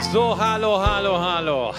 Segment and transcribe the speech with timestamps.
[0.00, 1.74] So, hallo, hallo, hallo.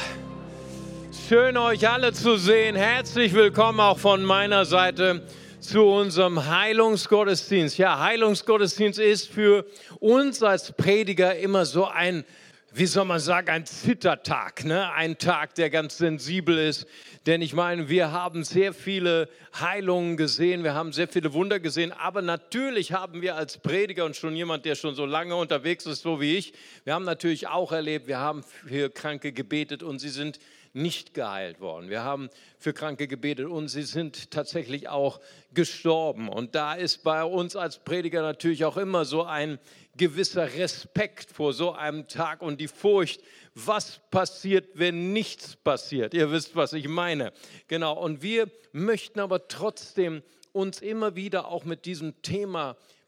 [1.27, 2.75] Schön euch alle zu sehen.
[2.75, 5.23] Herzlich willkommen auch von meiner Seite
[5.59, 7.79] zu unserem Heilungsgottesdienst.
[7.79, 9.65] Ja, Heilungsgottesdienst ist für
[9.99, 12.23] uns als Prediger immer so ein,
[12.71, 14.91] wie soll man sagen, ein Zittertag, ne?
[14.93, 16.87] ein Tag, der ganz sensibel ist.
[17.25, 19.27] Denn ich meine, wir haben sehr viele
[19.59, 24.15] Heilungen gesehen, wir haben sehr viele Wunder gesehen, aber natürlich haben wir als Prediger und
[24.15, 27.71] schon jemand, der schon so lange unterwegs ist, so wie ich, wir haben natürlich auch
[27.71, 30.39] erlebt, wir haben für Kranke gebetet und sie sind
[30.73, 31.89] nicht geheilt worden.
[31.89, 35.19] Wir haben für Kranke gebetet und sie sind tatsächlich auch
[35.53, 36.29] gestorben.
[36.29, 39.59] Und da ist bei uns als Prediger natürlich auch immer so ein
[39.97, 43.21] gewisser Respekt vor so einem Tag und die Furcht,
[43.53, 46.13] was passiert, wenn nichts passiert.
[46.13, 47.33] Ihr wisst, was ich meine.
[47.67, 47.93] Genau.
[47.93, 50.23] Und wir möchten aber trotzdem
[50.53, 52.98] uns immer wieder auch mit diesem Thema beschäftigen,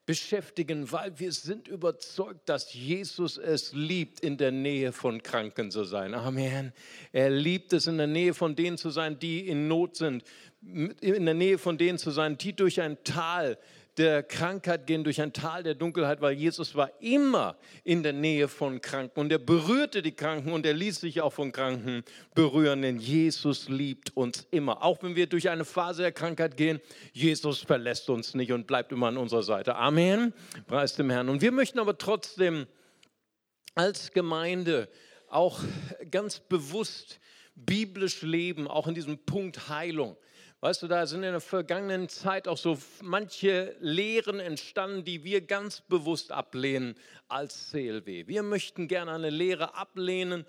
[0.91, 6.13] weil wir sind überzeugt, dass Jesus es liebt, in der Nähe von Kranken zu sein.
[6.13, 6.73] Amen.
[7.11, 10.23] Er liebt es, in der Nähe von denen zu sein, die in Not sind,
[10.61, 13.57] in der Nähe von denen zu sein, die durch ein Tal
[13.97, 18.47] der Krankheit gehen, durch ein Tal der Dunkelheit, weil Jesus war immer in der Nähe
[18.47, 22.81] von Kranken und er berührte die Kranken und er ließ sich auch von Kranken berühren,
[22.81, 24.83] denn Jesus liebt uns immer.
[24.83, 26.79] Auch wenn wir durch eine Phase der Krankheit gehen,
[27.11, 29.75] Jesus verlässt uns nicht und bleibt immer an unserer Seite.
[29.75, 30.33] Amen.
[30.67, 31.27] Preis dem Herrn.
[31.27, 32.67] Und wir möchten aber trotzdem
[33.75, 34.89] als Gemeinde
[35.27, 35.59] auch
[36.09, 37.19] ganz bewusst
[37.55, 40.17] biblisch leben, auch in diesem Punkt Heilung.
[40.63, 45.41] Weißt du, da sind in der vergangenen Zeit auch so manche Lehren entstanden, die wir
[45.41, 46.93] ganz bewusst ablehnen
[47.27, 48.27] als CLW.
[48.27, 50.45] Wir möchten gerne eine Lehre ablehnen,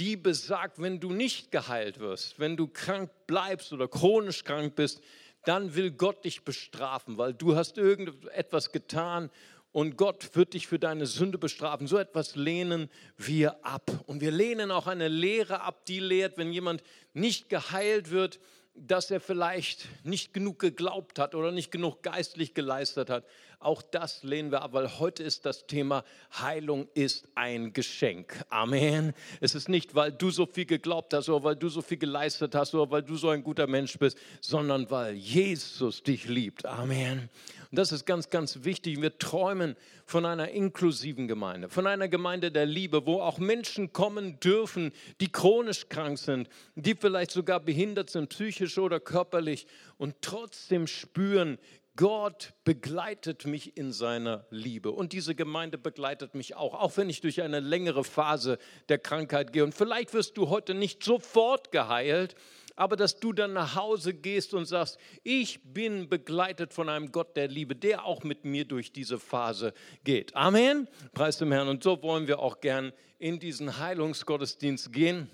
[0.00, 5.00] die besagt, wenn du nicht geheilt wirst, wenn du krank bleibst oder chronisch krank bist,
[5.44, 9.30] dann will Gott dich bestrafen, weil du hast irgendetwas getan
[9.70, 11.86] und Gott wird dich für deine Sünde bestrafen.
[11.86, 13.92] So etwas lehnen wir ab.
[14.06, 16.82] Und wir lehnen auch eine Lehre ab, die lehrt, wenn jemand
[17.14, 18.40] nicht geheilt wird,
[18.74, 23.24] dass er vielleicht nicht genug geglaubt hat oder nicht genug geistlich geleistet hat.
[23.64, 26.04] Auch das lehnen wir ab, weil heute ist das Thema
[26.38, 28.44] Heilung ist ein Geschenk.
[28.48, 29.12] Amen.
[29.40, 32.54] Es ist nicht, weil du so viel geglaubt hast oder weil du so viel geleistet
[32.54, 36.66] hast oder weil du so ein guter Mensch bist, sondern weil Jesus dich liebt.
[36.66, 37.28] Amen.
[37.70, 39.00] Und das ist ganz, ganz wichtig.
[39.00, 44.38] Wir träumen von einer inklusiven Gemeinde, von einer Gemeinde der Liebe, wo auch Menschen kommen
[44.40, 50.86] dürfen, die chronisch krank sind, die vielleicht sogar behindert sind, psychisch oder körperlich und trotzdem
[50.86, 51.58] spüren,
[51.96, 54.90] Gott begleitet mich in seiner Liebe.
[54.90, 58.58] Und diese Gemeinde begleitet mich auch, auch wenn ich durch eine längere Phase
[58.88, 59.62] der Krankheit gehe.
[59.62, 62.34] Und vielleicht wirst du heute nicht sofort geheilt,
[62.76, 67.36] aber dass du dann nach Hause gehst und sagst, ich bin begleitet von einem Gott
[67.36, 69.74] der Liebe, der auch mit mir durch diese Phase
[70.04, 70.34] geht.
[70.34, 70.88] Amen.
[71.12, 71.68] Preis dem Herrn.
[71.68, 75.28] Und so wollen wir auch gern in diesen Heilungsgottesdienst gehen.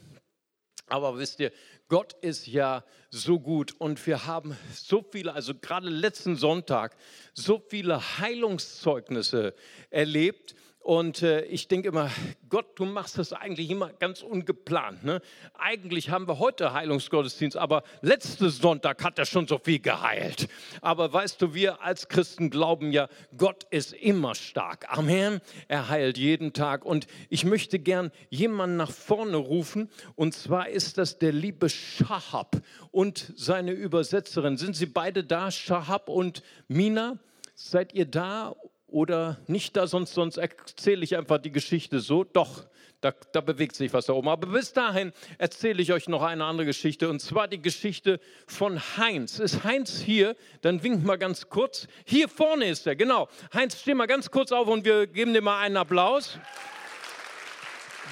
[0.88, 1.52] Aber wisst ihr,
[1.88, 6.96] Gott ist ja so gut und wir haben so viele, also gerade letzten Sonntag,
[7.32, 9.54] so viele Heilungszeugnisse
[9.90, 12.10] erlebt und äh, ich denke immer,
[12.48, 15.04] Gott, du machst das eigentlich immer ganz ungeplant.
[15.04, 15.20] Ne?
[15.58, 20.48] Eigentlich haben wir heute Heilungsgottesdienst, aber letzten Sonntag hat er schon so viel geheilt.
[20.80, 24.86] Aber weißt du, wir als Christen glauben ja, Gott ist immer stark.
[24.88, 25.40] Amen.
[25.66, 26.86] Er heilt jeden Tag.
[26.86, 29.90] Und ich möchte gern jemanden nach vorne rufen.
[30.14, 32.56] Und zwar ist das der liebe Shahab
[32.92, 34.56] und seine Übersetzerin.
[34.56, 37.18] Sind sie beide da, Shahab und Mina?
[37.54, 38.54] Seid ihr da?
[38.88, 42.24] Oder nicht da, sonst, sonst erzähle ich einfach die Geschichte so.
[42.24, 42.64] Doch,
[43.00, 44.28] da, da, bewegt sich was da oben.
[44.28, 48.80] Aber bis dahin erzähle ich euch noch eine andere Geschichte und zwar die Geschichte von
[48.96, 49.38] Heinz.
[49.38, 50.34] Ist Heinz hier?
[50.62, 51.86] Dann winkt mal ganz kurz.
[52.04, 53.28] Hier vorne ist er, genau.
[53.54, 56.38] Heinz, steh mal ganz kurz auf und wir geben dir mal einen Applaus.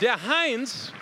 [0.01, 0.93] Der Heinz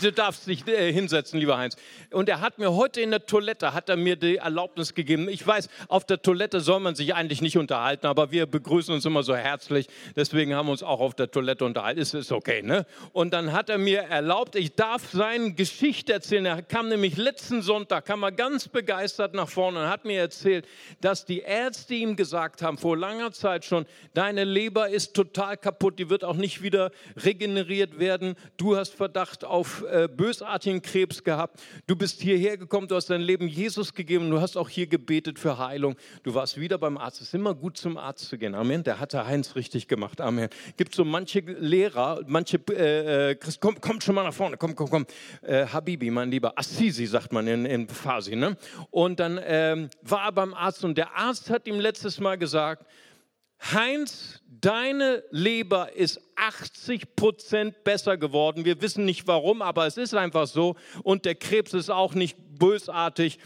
[0.00, 1.76] Du darfst dich äh, hinsetzen, lieber Heinz.
[2.10, 5.30] Und er hat mir heute in der Toilette, hat er mir die Erlaubnis gegeben.
[5.30, 9.06] Ich weiß, auf der Toilette soll man sich eigentlich nicht unterhalten, aber wir begrüßen uns
[9.06, 9.86] immer so herzlich.
[10.14, 12.00] Deswegen haben wir uns auch auf der Toilette unterhalten.
[12.00, 12.84] Ist, ist okay, ne?
[13.12, 16.44] Und dann hat er mir erlaubt, ich darf seine Geschichte erzählen.
[16.44, 20.66] Er kam nämlich letzten Sonntag, kam er ganz begeistert nach vorne und hat mir erzählt,
[21.00, 25.98] dass die Ärzte ihm gesagt haben, vor langer Zeit schon, deine Leber ist total kaputt,
[25.98, 28.34] die wird auch nicht wieder regeneriert werden.
[28.58, 31.60] Du hast Verdacht auf äh, bösartigen Krebs gehabt.
[31.86, 35.38] Du bist hierher gekommen, du hast dein Leben Jesus gegeben, du hast auch hier gebetet
[35.38, 35.96] für Heilung.
[36.22, 37.20] Du warst wieder beim Arzt.
[37.20, 38.54] Es ist immer gut, zum Arzt zu gehen.
[38.54, 38.82] Amen.
[38.84, 40.20] Der hat der Heinz richtig gemacht.
[40.20, 40.48] Amen.
[40.76, 44.74] Gibt so manche Lehrer, manche äh, äh Christ, komm, komm schon mal nach vorne, komm,
[44.74, 45.06] komm, komm.
[45.42, 48.36] Äh, Habibi, mein Lieber, Assisi sagt man in, in Farsi.
[48.36, 48.56] Ne?
[48.90, 52.86] Und dann ähm, war er beim Arzt und der Arzt hat ihm letztes Mal gesagt,
[53.60, 58.64] Heinz, deine Leber ist 80 Prozent besser geworden.
[58.64, 60.76] Wir wissen nicht warum, aber es ist einfach so.
[61.02, 63.38] Und der Krebs ist auch nicht bösartig.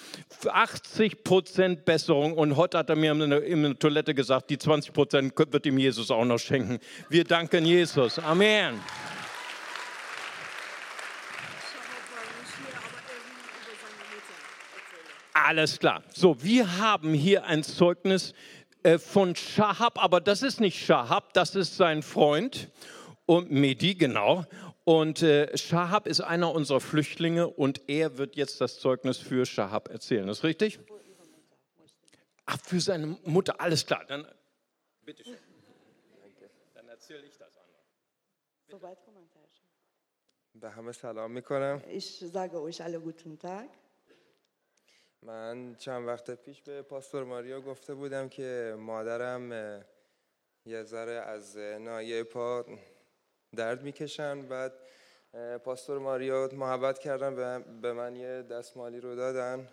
[0.47, 2.35] 80 Prozent Besserung.
[2.35, 6.11] Und heute hat er mir in der, Toilette gesagt, die 20 Prozent wird ihm Jesus
[6.11, 6.79] auch noch schenken.
[7.09, 8.19] Wir danken Jesus.
[8.19, 8.81] Amen.
[15.35, 16.03] Alles klar.
[16.15, 18.33] So, wir haben hier ein Zeugnis
[19.00, 22.70] von Shahab, aber das ist nicht Shahab, das ist sein Freund
[23.26, 24.46] und Medi, genau.
[24.86, 29.90] Und äh, Shahab ist einer unserer Flüchtlinge und er wird jetzt das Zeugnis für Shahab
[29.90, 30.30] erzählen.
[30.30, 30.80] Ist richtig?
[32.46, 34.06] Ach, für seine Mutter, alles klar.
[34.08, 34.26] Dann
[35.04, 35.38] bitte schön.
[36.74, 37.78] Dann erzähle ich das andere.
[40.60, 43.70] به همه سلام میکنم Ich sage euch alle guten Tag.
[45.23, 49.53] من چند وقت پیش به پاستور ماریو گفته بودم که مادرم
[50.67, 52.65] یه ذره از اه، ناحیه پا
[53.57, 54.73] درد می‌کشن بعد
[55.65, 59.69] پاستور ماریو محبت کردن به- من یه دستمالی رو دادن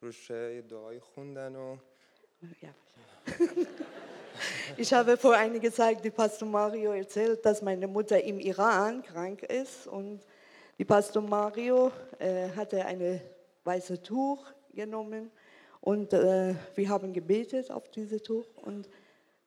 [0.00, 1.76] روش یه دعایی خوندن و.
[4.76, 9.42] Ich habe vor einiger Zeit die Pastor Mario erzählt, dass meine Mutter im Iran krank
[9.42, 10.20] ist und
[10.78, 11.90] die Pastor Mario
[12.20, 13.20] äh, hatte eine
[13.64, 14.42] weiße Tuch
[14.78, 15.30] genommen
[15.80, 18.88] und äh, wir haben gebetet auf dieses Tuch und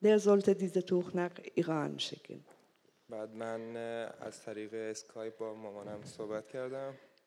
[0.01, 2.43] der sollte dieses Tuch nach Iran schicken.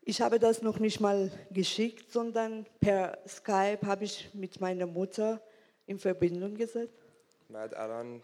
[0.03, 5.41] Ich habe das noch nicht mal geschickt, sondern per Skype habe ich mit meiner Mutter
[5.87, 7.04] in Verbindung gesetzt.
[7.51, 8.23] بعد الان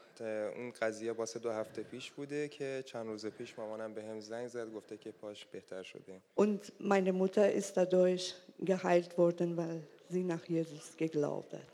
[0.57, 4.49] اون قضیه واسه دو هفته پیش بوده که چند روز پیش مامانم به هم زنگ
[4.49, 10.25] زد گفته که پاش بهتر شده Und meine Mutter ist dadurch geheilt worden, weil sie
[10.25, 11.69] nach Jesus geglaubt hat.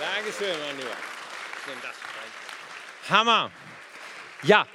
[0.00, 0.98] Dankeschön, mein Lieber.
[1.58, 1.96] Ich nehme das.
[3.10, 3.50] Hammer.
[4.42, 4.66] Ja,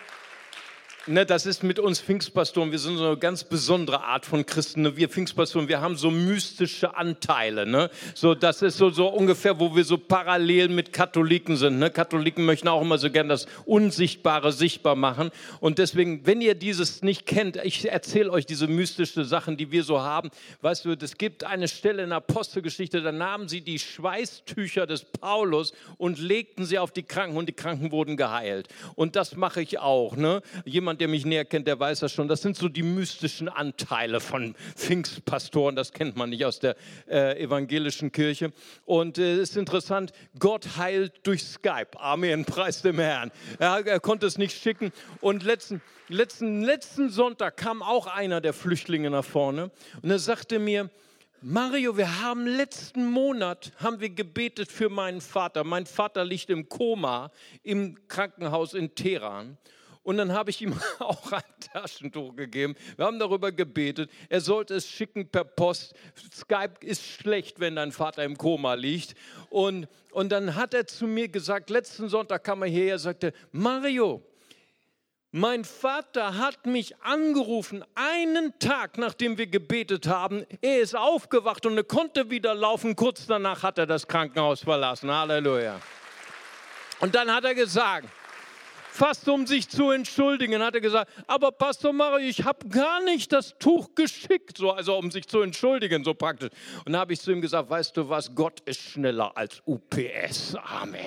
[1.09, 2.71] ne, das ist mit uns Pfingstpastoren.
[2.71, 4.83] Wir sind so eine ganz besondere Art von Christen.
[4.83, 4.95] Ne?
[4.95, 7.65] Wir Pfingstpastoren, wir haben so mystische Anteile.
[7.65, 7.89] Ne?
[8.13, 11.79] So, das ist so, so ungefähr, wo wir so parallel mit Katholiken sind.
[11.79, 11.89] Ne?
[11.89, 15.31] Katholiken möchten auch immer so gern das Unsichtbare sichtbar machen.
[15.59, 19.83] Und deswegen, wenn ihr dieses nicht kennt, ich erzähle euch diese mystischen Sachen, die wir
[19.83, 20.29] so haben.
[20.61, 25.05] Weißt du, es gibt eine Stelle in der Apostelgeschichte, da nahmen sie die Schweißtücher des
[25.05, 28.67] Paulus und legten sie auf die Kranken und die Kranken wurden geheilt.
[28.95, 30.15] Und das mache ich auch.
[30.15, 30.41] Ne?
[30.65, 32.27] Jemand, der mich näher kennt, der weiß das schon.
[32.27, 35.75] Das sind so die mystischen Anteile von Pfingstpastoren.
[35.75, 36.75] Das kennt man nicht aus der
[37.07, 38.51] äh, evangelischen Kirche.
[38.85, 41.99] Und äh, es ist interessant, Gott heilt durch Skype.
[41.99, 43.31] Amen, preis dem Herrn.
[43.57, 44.91] Er, er konnte es nicht schicken.
[45.21, 50.59] Und letzten, letzten, letzten Sonntag kam auch einer der Flüchtlinge nach vorne und er sagte
[50.59, 50.89] mir,
[51.41, 55.63] Mario, wir haben letzten Monat haben wir gebetet für meinen Vater.
[55.63, 57.31] Mein Vater liegt im Koma
[57.63, 59.57] im Krankenhaus in Teheran.
[60.09, 62.73] Und dann habe ich ihm auch ein Taschentuch gegeben.
[62.95, 64.09] Wir haben darüber gebetet.
[64.27, 65.93] Er sollte es schicken per Post.
[66.33, 69.13] Skype ist schlecht, wenn dein Vater im Koma liegt.
[69.51, 74.23] Und, und dann hat er zu mir gesagt, letzten Sonntag kam er hierher, sagte, Mario,
[75.29, 80.43] mein Vater hat mich angerufen, einen Tag nachdem wir gebetet haben.
[80.61, 82.95] Er ist aufgewacht und er konnte wieder laufen.
[82.95, 85.11] Kurz danach hat er das Krankenhaus verlassen.
[85.11, 85.79] Halleluja.
[86.99, 88.09] Und dann hat er gesagt,
[88.99, 93.31] fast um sich zu entschuldigen, hat er gesagt, aber Pastor Mario, ich habe gar nicht
[93.31, 96.49] das Tuch geschickt, so, also um sich zu entschuldigen, so praktisch.
[96.85, 100.55] Und da habe ich zu ihm gesagt, weißt du was, Gott ist schneller als UPS.
[100.55, 100.99] Amen.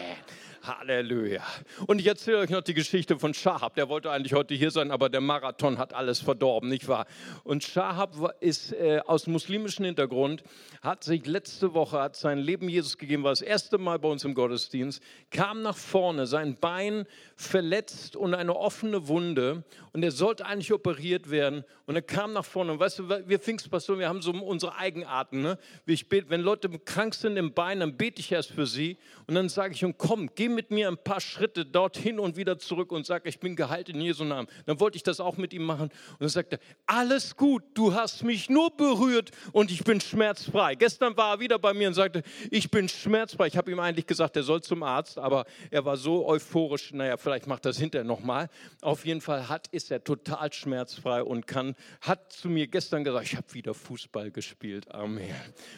[0.63, 1.43] Halleluja.
[1.89, 3.75] Und ich erzähle euch noch die Geschichte von Shahab.
[3.75, 7.07] Der wollte eigentlich heute hier sein, aber der Marathon hat alles verdorben, nicht wahr?
[7.43, 10.45] Und Shahab war- ist äh, aus muslimischem Hintergrund,
[10.81, 14.25] hat sich letzte Woche, hat sein Leben Jesus gegeben, war das erste Mal bei uns
[14.25, 20.47] im Gottesdienst, kam nach vorne, sein Bein verletzt und eine offene Wunde und er sollte
[20.47, 22.73] eigentlich operiert werden und er kam nach vorne.
[22.73, 25.43] Und weißt du, wir Pfingstpastoren, wir haben so unsere Eigenarten.
[25.43, 25.59] Ne?
[25.87, 29.35] Ich bete, wenn Leute krank sind im Bein, dann bete ich erst für sie und
[29.35, 32.93] dann sage ich, und komm, geh mit mir ein paar Schritte dorthin und wieder zurück
[32.93, 34.49] und sag, ich bin geheilt in Jesu Namen.
[34.67, 37.95] Dann wollte ich das auch mit ihm machen und dann sagte er, alles gut, du
[37.95, 40.75] hast mich nur berührt und ich bin schmerzfrei.
[40.75, 43.47] Gestern war er wieder bei mir und sagte, ich bin schmerzfrei.
[43.47, 47.17] Ich habe ihm eigentlich gesagt, er soll zum Arzt, aber er war so euphorisch, naja,
[47.17, 48.49] vielleicht macht das hinterher nochmal.
[48.81, 53.27] Auf jeden Fall hat, ist er total schmerzfrei und kann, hat zu mir gestern gesagt,
[53.27, 54.93] ich habe wieder Fußball gespielt.
[54.93, 55.35] Amen.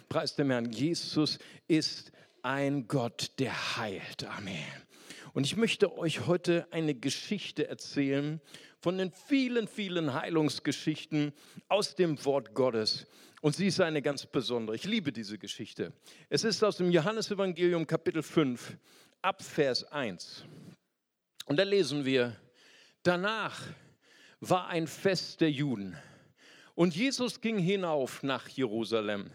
[0.09, 1.39] Preis dem Herrn, Jesus
[1.69, 2.13] ist
[2.45, 4.25] ein Gott, der heilt.
[4.25, 4.65] Amen.
[5.33, 8.41] Und ich möchte euch heute eine Geschichte erzählen
[8.81, 11.33] von den vielen, vielen Heilungsgeschichten
[11.69, 13.07] aus dem Wort Gottes.
[13.41, 14.77] Und sie ist eine ganz besondere.
[14.77, 15.93] Ich liebe diese Geschichte.
[16.29, 18.77] Es ist aus dem Johannesevangelium Kapitel 5,
[19.23, 20.45] ab Vers 1.
[21.47, 22.37] Und da lesen wir,
[23.03, 23.61] danach
[24.41, 25.97] war ein Fest der Juden.
[26.75, 29.31] Und Jesus ging hinauf nach Jerusalem.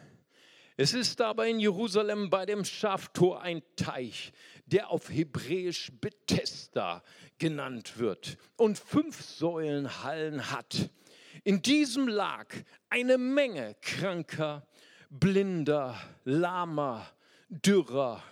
[0.82, 4.32] Es ist aber in Jerusalem bei dem Schaftor ein Teich,
[4.66, 7.04] der auf Hebräisch Bethesda
[7.38, 10.90] genannt wird und fünf Säulenhallen hat.
[11.44, 12.48] In diesem lag
[12.90, 14.66] eine Menge kranker,
[15.10, 17.06] blinder, lahmer,
[17.50, 18.24] dürrer.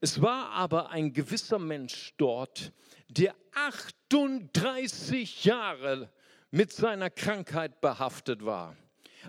[0.00, 2.72] Es war aber ein gewisser Mensch dort,
[3.06, 6.10] der 38 Jahre
[6.50, 8.76] mit seiner Krankheit behaftet war.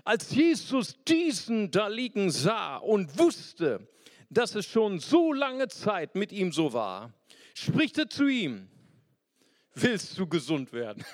[0.04, 3.88] Als Jesus diesen da liegen sah und wusste,
[4.30, 7.12] dass es schon so lange Zeit mit ihm so war,
[7.54, 8.68] spricht er zu ihm,
[9.74, 11.04] willst du gesund werden?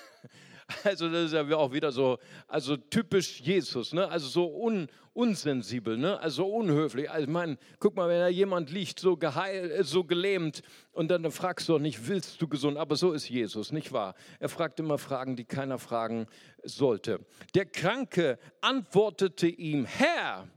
[0.85, 4.09] Also das ist ja auch wieder so, also typisch Jesus, ne?
[4.09, 6.18] also so un, unsensibel, ne?
[6.21, 7.11] also unhöflich.
[7.11, 11.30] Also mein, guck mal, wenn da jemand liegt, so, geheil, äh, so gelähmt und dann
[11.30, 12.78] fragst du doch nicht, willst du gesund?
[12.78, 14.14] Aber so ist Jesus, nicht wahr?
[14.40, 16.26] Er fragt immer Fragen, die keiner fragen
[16.62, 17.21] sollte.
[17.54, 20.49] Der Kranke antwortete ihm, Herr,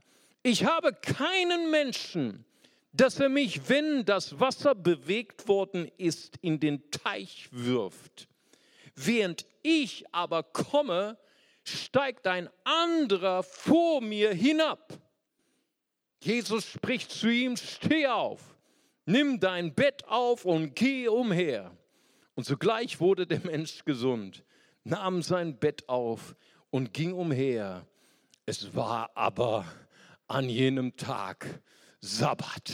[0.42, 2.44] ich habe keinen Menschen,
[2.92, 8.28] dass er mich, wenn das Wasser bewegt worden ist, in den Teich wirft.
[9.00, 11.18] Während ich aber komme,
[11.62, 14.98] steigt ein anderer vor mir hinab.
[16.20, 18.40] Jesus spricht zu ihm, steh auf,
[19.06, 21.70] nimm dein Bett auf und geh umher.
[22.34, 24.44] Und sogleich wurde der Mensch gesund,
[24.82, 26.34] nahm sein Bett auf
[26.70, 27.86] und ging umher.
[28.46, 29.64] Es war aber
[30.26, 31.62] an jenem Tag
[32.00, 32.72] Sabbat.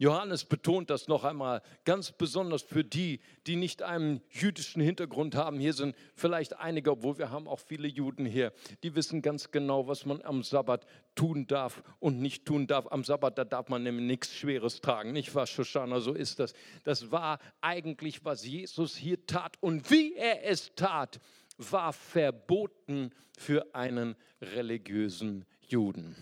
[0.00, 5.60] Johannes betont das noch einmal ganz besonders für die, die nicht einen jüdischen Hintergrund haben.
[5.60, 9.88] Hier sind vielleicht einige, obwohl wir haben auch viele Juden hier, die wissen ganz genau,
[9.88, 12.90] was man am Sabbat tun darf und nicht tun darf.
[12.90, 15.12] Am Sabbat, da darf man nämlich nichts Schweres tragen.
[15.12, 16.00] Nicht wahr, Shoshana?
[16.00, 16.54] So ist das.
[16.84, 19.58] Das war eigentlich, was Jesus hier tat.
[19.60, 21.20] Und wie er es tat,
[21.58, 26.16] war verboten für einen religiösen Juden.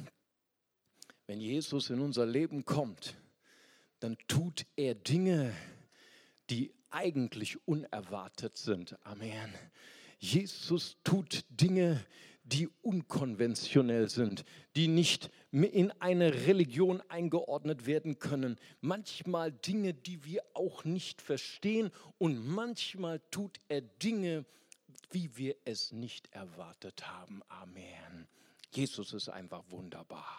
[1.29, 3.17] Wenn Jesus in unser Leben kommt,
[4.01, 5.55] dann tut er Dinge,
[6.51, 8.97] die eigentlich unerwartet sind.
[9.05, 9.55] Amen.
[10.19, 12.05] Jesus tut Dinge,
[12.45, 18.57] die unkonventionell sind, die nicht in eine Religion eingeordnet werden können.
[18.81, 24.47] Manchmal Dinge, die wir auch nicht verstehen und manchmal tut er Dinge,
[25.11, 27.43] wie wir es nicht erwartet haben.
[27.49, 28.27] Amen.
[28.73, 30.39] Jesus ist einfach wunderbar.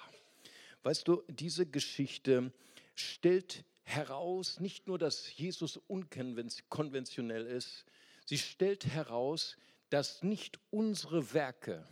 [0.83, 2.51] Weißt du, diese Geschichte
[2.99, 7.85] stellt heraus nicht nur, dass Jesus unkonventionell ist,
[8.25, 9.57] sie stellt heraus,
[9.89, 11.87] dass nicht unsere Werke,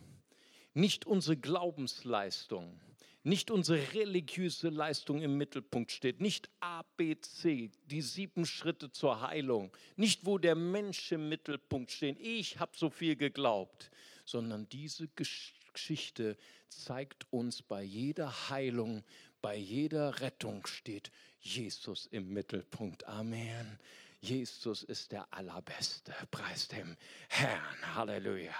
[0.74, 2.80] nicht unsere Glaubensleistung,
[3.24, 9.20] nicht unsere religiöse Leistung im Mittelpunkt steht, nicht A, B, C, die sieben Schritte zur
[9.20, 13.90] Heilung, nicht wo der Mensch im Mittelpunkt steht, ich habe so viel geglaubt,
[14.24, 16.36] sondern diese Geschichte
[16.68, 19.04] zeigt uns bei jeder Heilung,
[19.40, 23.06] bei jeder Rettung steht Jesus im Mittelpunkt.
[23.06, 23.78] Amen.
[24.20, 26.12] Jesus ist der Allerbeste.
[26.30, 26.96] Preis dem
[27.28, 27.94] Herrn.
[27.94, 28.54] Halleluja.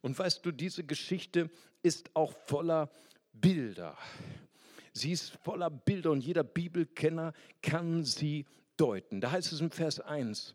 [0.00, 1.50] Und weißt du, diese Geschichte
[1.82, 2.90] ist auch voller
[3.32, 3.96] Bilder.
[4.92, 8.46] Sie ist voller Bilder und jeder Bibelkenner kann sie
[8.76, 9.20] deuten.
[9.20, 10.54] Da heißt es im Vers 1,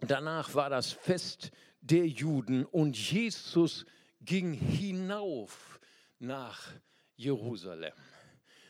[0.00, 1.50] danach war das Fest
[1.80, 3.84] der Juden und Jesus
[4.20, 5.80] ging hinauf
[6.18, 6.72] nach
[7.16, 7.94] Jerusalem.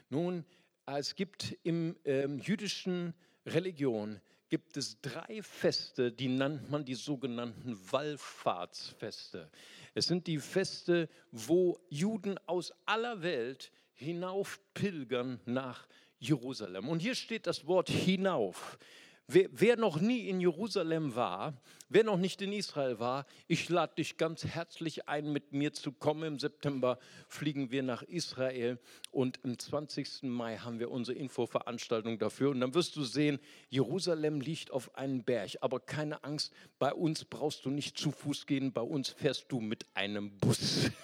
[0.09, 0.45] Nun,
[0.87, 7.77] es gibt im ähm, jüdischen Religion gibt es drei Feste, die nennt man die sogenannten
[7.91, 9.51] Wallfahrtsfeste.
[9.95, 16.89] Es sind die Feste, wo Juden aus aller Welt hinauf pilgern nach Jerusalem.
[16.89, 18.79] Und hier steht das Wort hinauf.
[19.29, 23.97] Wer, wer, noch nie in Jerusalem war, wer noch nicht in Israel war, ich lade
[23.97, 26.23] dich ganz herzlich ein, mit mir zu kommen.
[26.23, 28.79] Im September fliegen wir nach Israel
[29.11, 30.23] und am 20.
[30.23, 32.51] Mai haben wir unsere Infoveranstaltung dafür.
[32.51, 35.57] Und dann wirst du sehen, Jerusalem liegt auf einem Berg.
[35.61, 39.59] Aber keine Angst, bei uns brauchst du nicht zu Fuß gehen, bei uns fährst du
[39.59, 40.89] mit einem Bus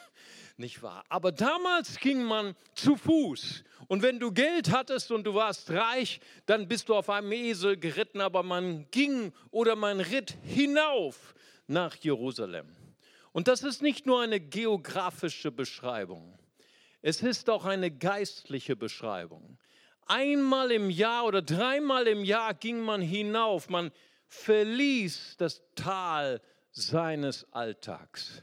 [0.63, 1.05] nicht wahr?
[1.11, 3.65] Aber damals ging man zu Fuß.
[3.89, 7.77] Und wenn du Geld hattest und du warst reich, dann bist du auf einem Esel
[7.77, 11.35] geritten, aber man ging oder man ritt hinauf
[11.67, 12.75] nach Jerusalem.
[13.33, 16.39] Und das ist nicht nur eine geografische Beschreibung,
[17.03, 19.59] es ist auch eine geistliche Beschreibung.
[20.07, 23.91] Einmal im Jahr oder dreimal im Jahr ging man hinauf, man
[24.29, 26.41] verließ das Tal
[26.71, 28.43] seines Alltags.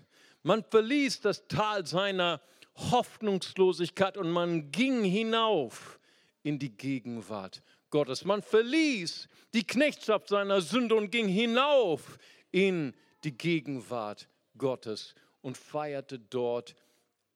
[0.49, 2.41] Man verließ das Tal seiner
[2.75, 5.99] Hoffnungslosigkeit und man ging hinauf
[6.41, 8.25] in die Gegenwart Gottes.
[8.25, 12.17] Man verließ die Knechtschaft seiner Sünde und ging hinauf
[12.49, 14.27] in die Gegenwart
[14.57, 15.13] Gottes
[15.43, 16.73] und feierte dort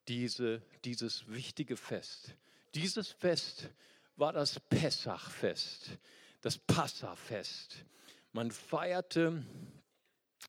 [0.07, 2.33] diese, dieses wichtige Fest.
[2.73, 3.69] Dieses Fest
[4.15, 5.99] war das Pessachfest,
[6.41, 7.85] das Passafest.
[8.31, 9.45] Man feierte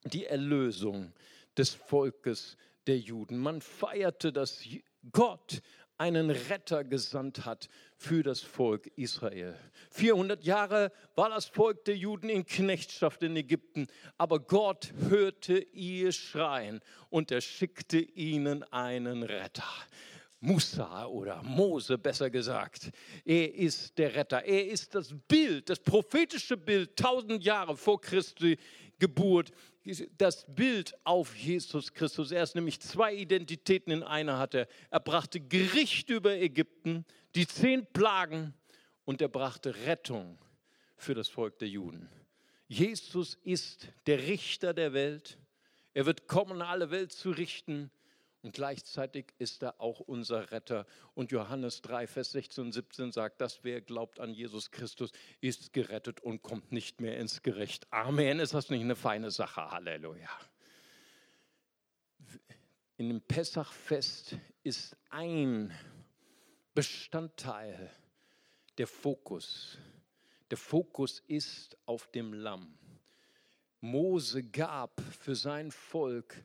[0.04, 1.12] die Erlösung
[1.56, 2.56] des Volkes
[2.86, 3.38] der Juden.
[3.38, 4.62] Man feierte, dass
[5.12, 5.60] Gott
[5.96, 9.56] einen Retter gesandt hat für das Volk Israel.
[9.90, 13.86] 400 Jahre war das Volk der Juden in Knechtschaft in Ägypten,
[14.18, 16.80] aber Gott hörte ihr Schreien
[17.10, 19.62] und er schickte ihnen einen Retter.
[20.40, 22.90] Musa oder Mose besser gesagt.
[23.24, 24.44] Er ist der Retter.
[24.44, 28.58] Er ist das Bild, das prophetische Bild, tausend Jahre vor Christi
[28.98, 29.52] Geburt,
[30.16, 32.30] das Bild auf Jesus Christus.
[32.30, 34.66] Er ist nämlich zwei Identitäten in einer hatte.
[34.90, 38.54] Er brachte Gericht über Ägypten, die zehn Plagen
[39.04, 40.38] und er brachte Rettung
[40.96, 42.08] für das Volk der Juden.
[42.66, 45.38] Jesus ist der Richter der Welt.
[45.92, 47.90] Er wird kommen, alle Welt zu richten.
[48.44, 50.86] Und gleichzeitig ist er auch unser Retter.
[51.14, 55.72] Und Johannes 3, Vers 16 und 17 sagt, dass wer glaubt an Jesus Christus, ist
[55.72, 57.90] gerettet und kommt nicht mehr ins Gericht.
[57.90, 58.40] Amen.
[58.40, 59.70] Ist das nicht eine feine Sache?
[59.70, 60.28] Halleluja.
[62.98, 65.72] In dem Pessachfest ist ein
[66.74, 67.90] Bestandteil
[68.76, 69.78] der Fokus.
[70.50, 72.76] Der Fokus ist auf dem Lamm.
[73.80, 76.44] Mose gab für sein Volk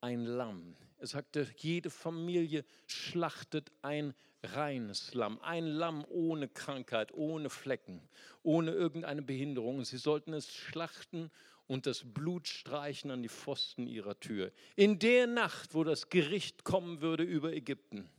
[0.00, 0.74] ein Lamm.
[1.06, 8.00] Er sagte, jede Familie schlachtet ein reines Lamm, ein Lamm ohne Krankheit, ohne Flecken,
[8.42, 9.78] ohne irgendeine Behinderung.
[9.78, 11.30] Und sie sollten es schlachten
[11.68, 14.50] und das Blut streichen an die Pfosten ihrer Tür.
[14.74, 18.10] In der Nacht, wo das Gericht kommen würde über Ägypten,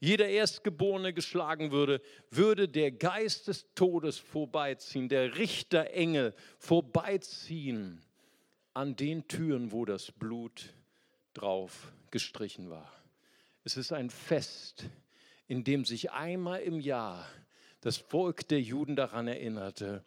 [0.00, 8.02] jeder Erstgeborene geschlagen würde, würde der Geist des Todes vorbeiziehen, der Richterengel vorbeiziehen
[8.74, 10.74] an den Türen, wo das Blut
[11.34, 12.92] drauf gestrichen war.
[13.64, 14.84] Es ist ein Fest,
[15.48, 17.26] in dem sich einmal im Jahr
[17.80, 20.04] das Volk der Juden daran erinnerte,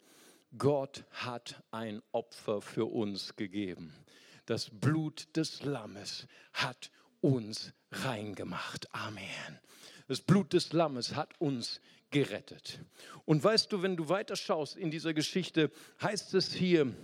[0.56, 3.92] Gott hat ein Opfer für uns gegeben.
[4.46, 6.90] Das Blut des Lammes hat
[7.20, 8.94] uns reingemacht.
[8.94, 9.60] Amen.
[10.08, 12.80] Das Blut des Lammes hat uns gerettet.
[13.24, 16.94] Und weißt du, wenn du weiter schaust in dieser Geschichte, heißt es hier,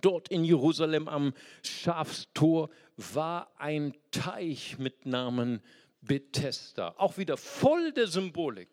[0.00, 5.60] Dort in Jerusalem am Schafstor war ein Teich mit Namen
[6.00, 8.68] Bethesda, auch wieder voll der Symbolik.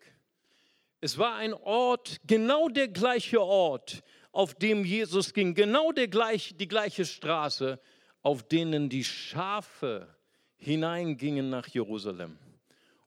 [1.00, 6.54] Es war ein Ort, genau der gleiche Ort, auf dem Jesus ging, genau der gleich,
[6.56, 7.80] die gleiche Straße,
[8.22, 10.14] auf denen die Schafe
[10.56, 12.38] hineingingen nach Jerusalem,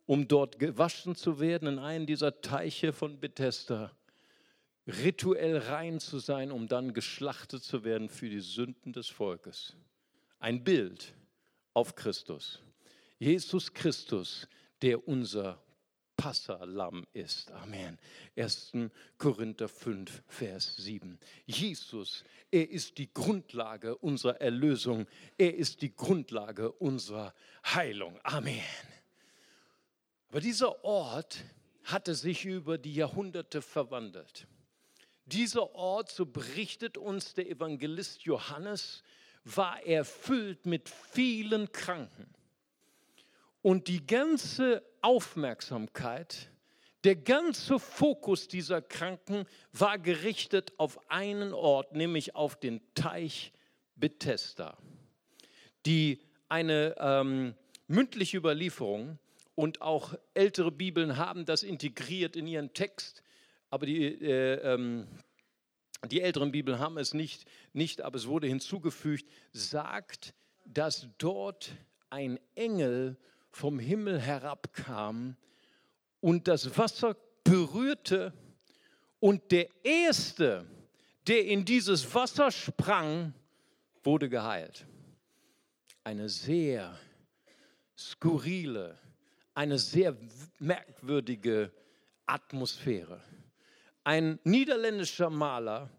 [0.06, 3.92] um dort gewaschen zu werden in einen dieser Teiche von Bethesda
[4.88, 9.76] rituell rein zu sein, um dann geschlachtet zu werden für die Sünden des Volkes.
[10.40, 11.14] Ein Bild
[11.74, 12.62] auf Christus.
[13.18, 14.48] Jesus Christus,
[14.82, 15.62] der unser
[16.18, 17.52] Passalam ist.
[17.52, 17.98] Amen.
[18.36, 18.74] 1.
[19.18, 21.20] Korinther 5, Vers 7.
[21.46, 25.08] Jesus, er ist die Grundlage unserer Erlösung.
[25.38, 27.34] Er ist die Grundlage unserer
[27.66, 28.20] Heilung.
[28.24, 28.64] Amen.
[30.30, 31.44] Aber dieser Ort
[31.84, 34.48] hatte sich über die Jahrhunderte verwandelt.
[35.26, 39.04] Dieser Ort, so berichtet uns der Evangelist Johannes,
[39.44, 42.28] war erfüllt mit vielen Kranken.
[43.62, 46.52] Und die ganze Aufmerksamkeit,
[47.04, 53.54] der ganze Fokus dieser Kranken war gerichtet auf einen Ort, nämlich auf den Teich
[53.96, 54.78] Bethesda.
[55.86, 57.56] Die eine ähm,
[57.88, 59.20] mündliche Überlieferung
[59.56, 63.24] und auch ältere Bibeln haben das integriert in ihren Text
[63.70, 65.08] aber die, äh, ähm,
[66.10, 70.34] die älteren Bibeln haben es nicht, nicht, aber es wurde hinzugefügt, sagt,
[70.66, 71.76] dass dort
[72.10, 73.18] ein Engel
[73.52, 75.36] vom Himmel herabkam
[76.22, 78.34] und das Wasser berührte
[79.20, 80.66] und der Erste,
[81.28, 83.34] der in dieses Wasser sprang,
[84.04, 84.86] wurde geheilt.
[86.04, 87.00] Eine sehr
[87.98, 89.00] skurrile,
[89.54, 90.16] eine sehr
[90.60, 91.72] merkwürdige
[92.26, 93.24] Atmosphäre
[94.06, 95.90] ein niederländischer Maler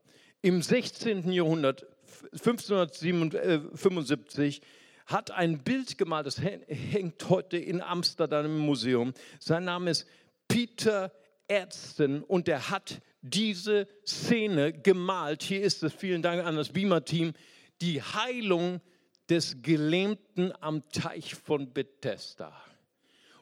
[0.41, 1.31] im 16.
[1.33, 1.85] Jahrhundert,
[2.33, 4.63] 1575,
[5.07, 9.13] hat ein Bild gemalt, das hängt heute in Amsterdam im Museum.
[9.39, 10.07] Sein Name ist
[10.49, 11.13] Peter
[11.49, 15.43] Ärzten und er hat diese Szene gemalt.
[15.43, 17.35] Hier ist es, vielen Dank an das Beamer-Team,
[17.81, 18.81] die Heilung
[19.29, 22.53] des Gelähmten am Teich von Bethesda.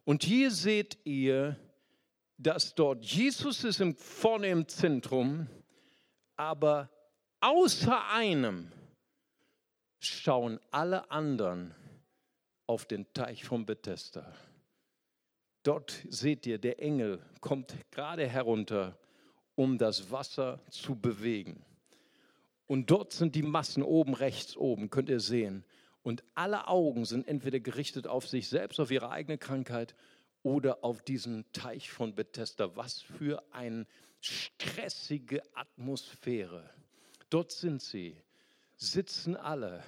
[0.04, 1.56] Und hier seht ihr
[2.44, 5.48] dass dort Jesus ist im, vorne im Zentrum,
[6.36, 6.90] aber
[7.40, 8.70] außer einem
[9.98, 11.74] schauen alle anderen
[12.66, 14.30] auf den Teich von Bethesda.
[15.62, 18.98] Dort seht ihr, der Engel kommt gerade herunter,
[19.54, 21.64] um das Wasser zu bewegen.
[22.66, 25.64] Und dort sind die Massen oben rechts oben, könnt ihr sehen.
[26.02, 29.94] Und alle Augen sind entweder gerichtet auf sich selbst, auf ihre eigene Krankheit
[30.44, 32.76] oder auf diesen Teich von Bethesda.
[32.76, 33.86] Was für eine
[34.20, 36.70] stressige Atmosphäre.
[37.30, 38.16] Dort sind sie,
[38.76, 39.82] sitzen alle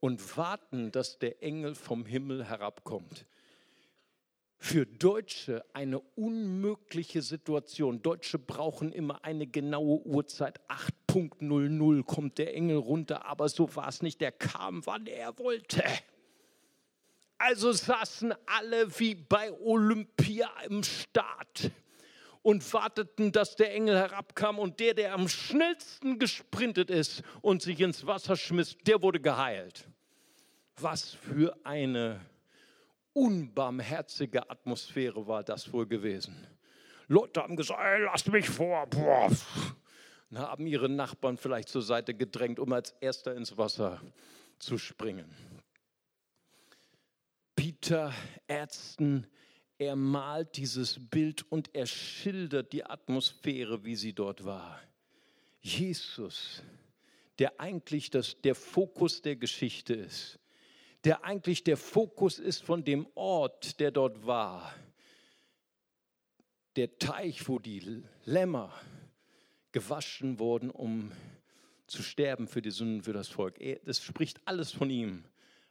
[0.00, 3.24] und warten, dass der Engel vom Himmel herabkommt.
[4.58, 8.02] Für Deutsche eine unmögliche Situation.
[8.02, 10.60] Deutsche brauchen immer eine genaue Uhrzeit.
[10.68, 14.20] 8.00 kommt der Engel runter, aber so war es nicht.
[14.20, 15.82] Der kam, wann er wollte.
[17.40, 21.70] Also saßen alle wie bei Olympia im Start
[22.42, 27.80] und warteten, dass der Engel herabkam und der, der am schnellsten gesprintet ist und sich
[27.80, 29.88] ins Wasser schmiss, der wurde geheilt.
[30.76, 32.20] Was für eine
[33.14, 36.46] unbarmherzige Atmosphäre war das wohl gewesen.
[37.08, 38.86] Leute haben gesagt, ey, lasst mich vor.
[38.86, 39.30] Boah.
[40.30, 43.98] Und haben ihre Nachbarn vielleicht zur Seite gedrängt, um als erster ins Wasser
[44.58, 45.34] zu springen.
[47.80, 48.12] Peter
[48.46, 49.26] Ärzten,
[49.78, 54.78] er malt dieses Bild und er schildert die Atmosphäre, wie sie dort war.
[55.62, 56.62] Jesus,
[57.38, 60.38] der eigentlich das, der Fokus der Geschichte ist,
[61.04, 64.74] der eigentlich der Fokus ist von dem Ort, der dort war.
[66.76, 68.74] Der Teich, wo die Lämmer
[69.72, 71.12] gewaschen wurden, um
[71.86, 73.58] zu sterben für die Sünden, für das Volk.
[73.86, 75.24] Das spricht alles von ihm.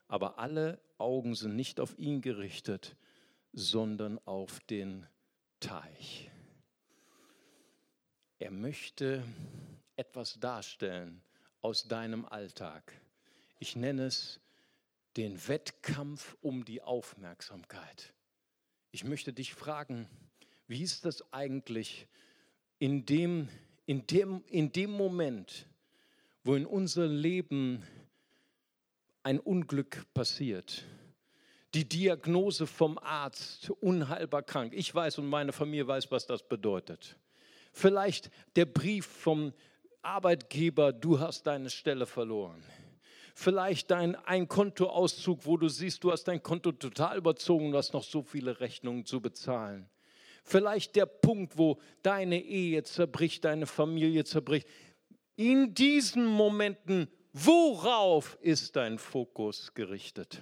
[0.10, 2.98] Aber alle Augen sind nicht auf ihn gerichtet,
[3.54, 5.08] sondern auf den
[5.60, 6.30] Teich.
[8.40, 9.24] Er möchte
[9.96, 11.22] etwas darstellen
[11.62, 13.00] aus deinem Alltag.
[13.60, 14.40] Ich nenne es
[15.16, 18.14] den Wettkampf um die Aufmerksamkeit.
[18.92, 20.08] Ich möchte dich fragen,
[20.68, 22.08] wie ist das eigentlich
[22.80, 23.50] in dem,
[23.86, 25.68] in dem, in dem Moment,
[26.44, 27.84] wo in unser Leben
[29.24, 30.86] ein Unglück passiert,
[31.74, 34.74] die Diagnose vom Arzt, unheilbar krank.
[34.76, 37.18] Ich weiß und meine Familie weiß, was das bedeutet.
[37.72, 39.54] Vielleicht der Brief vom
[40.02, 42.64] Arbeitgeber, du hast deine Stelle verloren
[43.40, 47.94] vielleicht dein ein Kontoauszug, wo du siehst, du hast dein Konto total überzogen, du hast
[47.94, 49.90] noch so viele Rechnungen zu bezahlen.
[50.44, 54.68] Vielleicht der Punkt, wo deine Ehe zerbricht, deine Familie zerbricht.
[55.36, 60.42] In diesen Momenten, worauf ist dein Fokus gerichtet?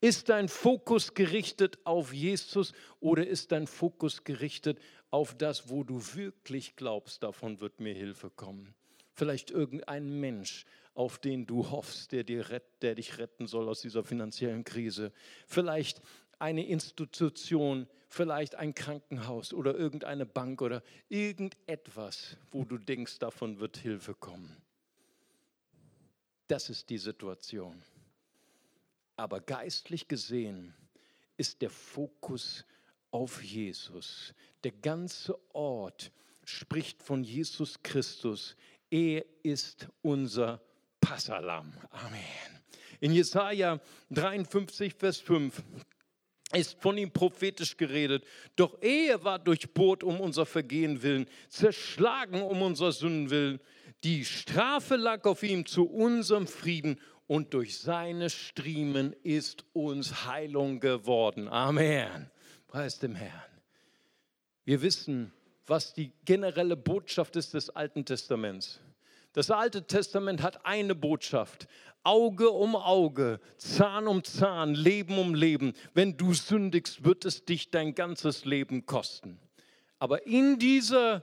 [0.00, 4.78] Ist dein Fokus gerichtet auf Jesus oder ist dein Fokus gerichtet
[5.10, 8.74] auf das, wo du wirklich glaubst, davon wird mir Hilfe kommen?
[9.12, 13.80] Vielleicht irgendein Mensch, auf den du hoffst, der, dir rett, der dich retten soll aus
[13.80, 15.12] dieser finanziellen Krise.
[15.46, 16.00] Vielleicht
[16.38, 23.76] eine Institution, vielleicht ein Krankenhaus oder irgendeine Bank oder irgendetwas, wo du denkst, davon wird
[23.76, 24.56] Hilfe kommen.
[26.48, 27.82] Das ist die Situation.
[29.16, 30.74] Aber geistlich gesehen
[31.36, 32.64] ist der Fokus
[33.10, 34.34] auf Jesus.
[34.64, 36.10] Der ganze Ort
[36.44, 38.56] spricht von Jesus Christus.
[38.90, 40.60] Er ist unser
[41.00, 41.72] Passalam.
[41.90, 42.62] Amen.
[43.00, 43.80] In Jesaja
[44.10, 45.62] 53, Vers 5
[46.52, 48.24] ist von ihm prophetisch geredet.
[48.56, 53.60] Doch er war durchbohrt um unser Vergehen willen, zerschlagen um unser Sünden willen.
[54.04, 60.80] Die Strafe lag auf ihm zu unserem Frieden und durch seine Striemen ist uns Heilung
[60.80, 61.48] geworden.
[61.48, 62.30] Amen.
[62.68, 63.42] Preis dem Herrn.
[64.64, 65.32] Wir wissen,
[65.66, 68.80] was die generelle Botschaft ist des Alten Testaments.
[69.38, 71.68] Das Alte Testament hat eine Botschaft.
[72.02, 75.74] Auge um Auge, Zahn um Zahn, Leben um Leben.
[75.94, 79.38] Wenn du sündigst, wird es dich dein ganzes Leben kosten.
[80.00, 81.22] Aber in dieser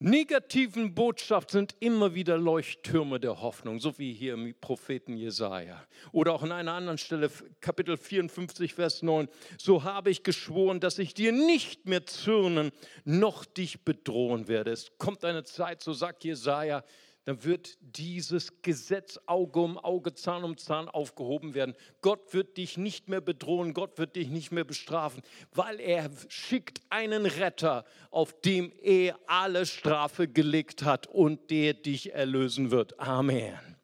[0.00, 5.84] negativen Botschaft sind immer wieder Leuchttürme der Hoffnung, so wie hier im Propheten Jesaja.
[6.12, 7.30] Oder auch an einer anderen Stelle,
[7.60, 9.28] Kapitel 54, Vers 9.
[9.58, 12.70] So habe ich geschworen, dass ich dir nicht mehr zürnen,
[13.04, 14.70] noch dich bedrohen werde.
[14.70, 16.84] Es kommt eine Zeit, so sagt Jesaja,
[17.28, 21.74] dann wird dieses Gesetz Auge um Auge, Zahn um Zahn aufgehoben werden.
[22.00, 26.80] Gott wird dich nicht mehr bedrohen, Gott wird dich nicht mehr bestrafen, weil er schickt
[26.88, 32.98] einen Retter, auf dem er alle Strafe gelegt hat und der dich erlösen wird.
[32.98, 33.76] Amen.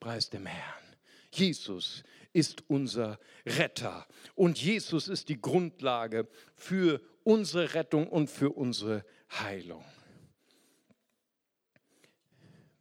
[0.00, 0.96] Preis dem Herrn.
[1.30, 9.04] Jesus ist unser Retter und Jesus ist die Grundlage für unsere Rettung und für unsere
[9.38, 9.84] Heilung.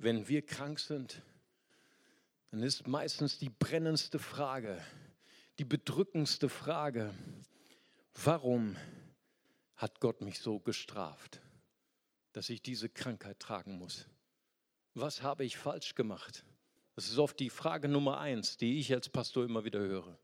[0.05, 1.23] Wenn wir krank sind,
[2.51, 4.79] dann ist meistens die brennendste Frage,
[5.57, 7.11] die bedrückendste Frage,
[8.23, 8.75] warum
[9.77, 11.41] hat Gott mich so gestraft,
[12.33, 14.05] dass ich diese Krankheit tragen muss?
[14.93, 16.45] Was habe ich falsch gemacht?
[16.93, 20.19] Das ist oft die Frage Nummer eins, die ich als Pastor immer wieder höre.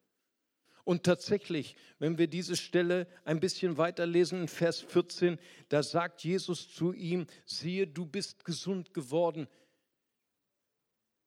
[0.83, 5.39] Und tatsächlich, wenn wir diese Stelle ein bisschen weiterlesen, in Vers 14,
[5.69, 9.47] da sagt Jesus zu ihm, siehe, du bist gesund geworden,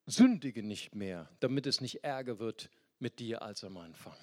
[0.07, 4.17] sündige nicht mehr, damit es nicht ärger wird mit dir als am Anfang.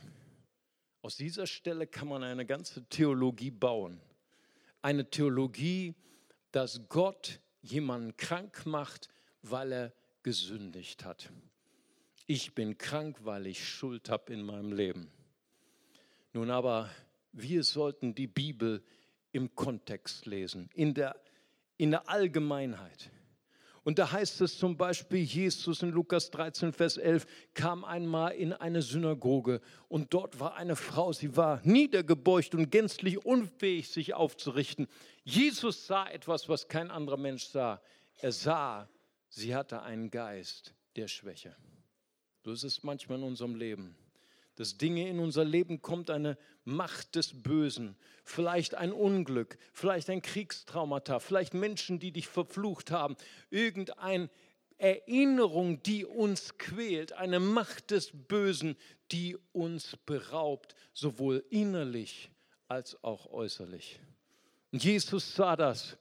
[1.01, 3.99] Aus dieser Stelle kann man eine ganze Theologie bauen.
[4.81, 5.95] Eine Theologie,
[6.51, 9.09] dass Gott jemanden krank macht,
[9.41, 11.31] weil er gesündigt hat.
[12.27, 15.11] Ich bin krank, weil ich Schuld habe in meinem Leben.
[16.33, 16.89] Nun aber,
[17.31, 18.83] wir sollten die Bibel
[19.31, 21.15] im Kontext lesen, in der,
[21.77, 23.11] in der Allgemeinheit.
[23.83, 28.53] Und da heißt es zum Beispiel, Jesus in Lukas 13, Vers 11 kam einmal in
[28.53, 34.87] eine Synagoge und dort war eine Frau, sie war niedergebeugt und gänzlich unfähig, sich aufzurichten.
[35.23, 37.81] Jesus sah etwas, was kein anderer Mensch sah.
[38.19, 38.87] Er sah,
[39.29, 41.55] sie hatte einen Geist der Schwäche.
[42.43, 43.95] So ist es manchmal in unserem Leben
[44.55, 50.21] dass Dinge in unser Leben kommt, eine Macht des Bösen, vielleicht ein Unglück, vielleicht ein
[50.21, 53.15] Kriegstraumata, vielleicht Menschen, die dich verflucht haben,
[53.49, 54.29] irgendeine
[54.77, 58.75] Erinnerung, die uns quält, eine Macht des Bösen,
[59.11, 62.31] die uns beraubt, sowohl innerlich
[62.67, 63.99] als auch äußerlich.
[64.71, 65.97] Und Jesus sah das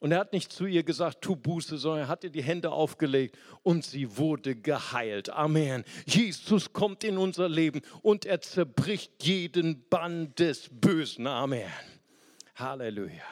[0.00, 2.70] und er hat nicht zu ihr gesagt, tu Buße, sondern er hat ihr die Hände
[2.70, 5.30] aufgelegt und sie wurde geheilt.
[5.30, 5.84] Amen.
[6.06, 11.26] Jesus kommt in unser Leben und er zerbricht jeden Bann des Bösen.
[11.26, 11.70] Amen.
[12.54, 13.24] Halleluja.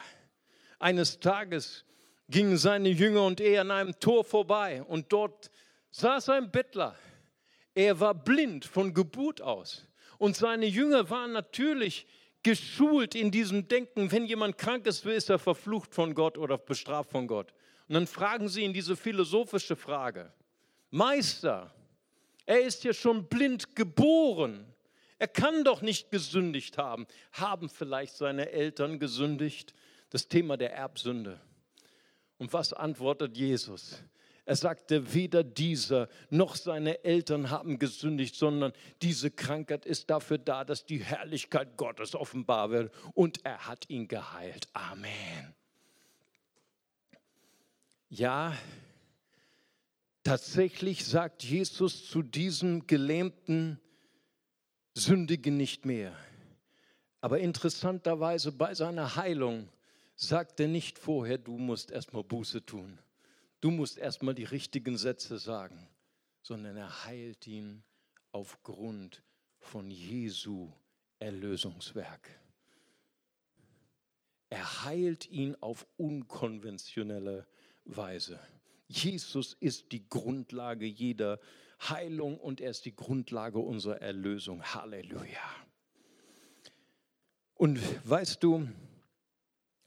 [0.79, 1.85] Eines Tages
[2.29, 5.49] gingen seine Jünger und er an einem Tor vorbei und dort
[5.91, 6.95] saß ein Bettler.
[7.73, 9.87] Er war blind von Geburt aus.
[10.17, 12.07] Und seine Jünger waren natürlich
[12.47, 17.11] geschult in diesem Denken, wenn jemand krank ist, ist er verflucht von Gott oder bestraft
[17.11, 17.51] von Gott.
[17.89, 20.31] Und dann fragen sie ihn diese philosophische Frage.
[20.89, 21.75] Meister,
[22.45, 24.65] er ist ja schon blind geboren.
[25.19, 27.05] Er kann doch nicht gesündigt haben.
[27.33, 29.73] Haben vielleicht seine Eltern gesündigt?
[30.09, 31.41] Das Thema der Erbsünde.
[32.37, 34.01] Und was antwortet Jesus?
[34.47, 40.63] Er sagte, weder dieser noch seine Eltern haben gesündigt, sondern diese Krankheit ist dafür da,
[40.63, 42.93] dass die Herrlichkeit Gottes offenbar wird.
[43.13, 44.69] Und er hat ihn geheilt.
[44.71, 45.53] Amen.
[48.07, 48.55] Ja,
[50.23, 53.81] tatsächlich sagt Jesus zu diesem Gelähmten,
[54.93, 56.15] sündige nicht mehr.
[57.19, 59.67] Aber interessanterweise bei seiner Heilung
[60.15, 62.97] sagt er nicht vorher, du musst erstmal Buße tun.
[63.59, 65.89] Du musst erstmal die richtigen Sätze sagen,
[66.41, 67.83] sondern er heilt ihn
[68.31, 69.23] aufgrund
[69.59, 70.71] von Jesu
[71.19, 72.39] Erlösungswerk.
[74.49, 77.47] Er heilt ihn auf unkonventionelle
[77.85, 78.39] Weise.
[78.87, 81.39] Jesus ist die Grundlage jeder
[81.81, 84.63] Heilung und er ist die Grundlage unserer Erlösung.
[84.63, 85.41] Halleluja.
[87.55, 88.67] Und weißt du,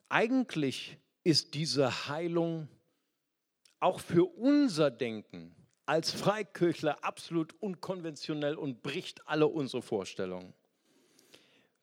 [0.09, 2.69] eigentlich ist diese Heilung
[3.81, 5.55] auch für unser Denken
[5.87, 10.55] als Freikirchler absolut unkonventionell und bricht alle unsere Vorstellungen.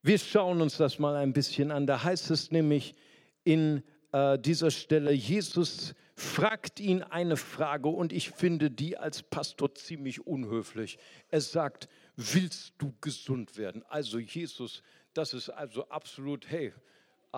[0.01, 1.86] Wir schauen uns das mal ein bisschen an.
[1.86, 2.95] Da heißt es nämlich
[3.43, 3.83] in
[4.13, 10.25] äh, dieser Stelle, Jesus fragt ihn eine Frage und ich finde die als Pastor ziemlich
[10.25, 10.97] unhöflich.
[11.29, 13.83] Er sagt, willst du gesund werden?
[13.89, 14.81] Also Jesus,
[15.13, 16.73] das ist also absolut, hey,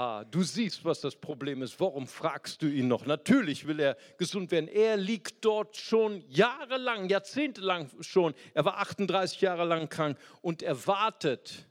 [0.02, 1.78] Ah, du siehst, was das Problem ist.
[1.78, 3.06] Warum fragst du ihn noch?
[3.06, 4.70] Natürlich will er gesund werden.
[4.70, 8.34] Er liegt dort schon jahrelang, jahrzehntelang schon.
[8.54, 11.68] Er war 38 Jahre lang krank und er wartet,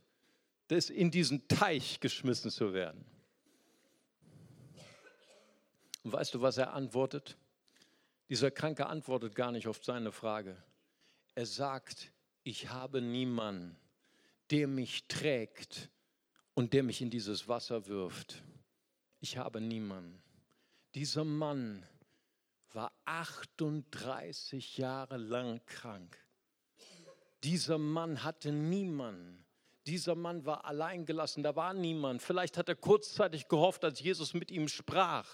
[0.66, 3.02] das in diesen Teich geschmissen zu werden.
[6.02, 7.38] Und weißt du, was er antwortet?
[8.28, 10.62] Dieser Kranke antwortet gar nicht auf seine Frage.
[11.34, 12.12] Er sagt,
[12.42, 13.74] ich habe niemanden,
[14.50, 15.88] der mich trägt
[16.58, 18.42] und der mich in dieses Wasser wirft.
[19.20, 20.20] Ich habe niemanden.
[20.96, 21.86] Dieser Mann
[22.72, 26.18] war 38 Jahre lang krank.
[27.44, 29.46] Dieser Mann hatte niemanden.
[29.86, 32.22] Dieser Mann war alleingelassen, da war niemand.
[32.22, 35.28] Vielleicht hat er kurzzeitig gehofft, als Jesus mit ihm sprach,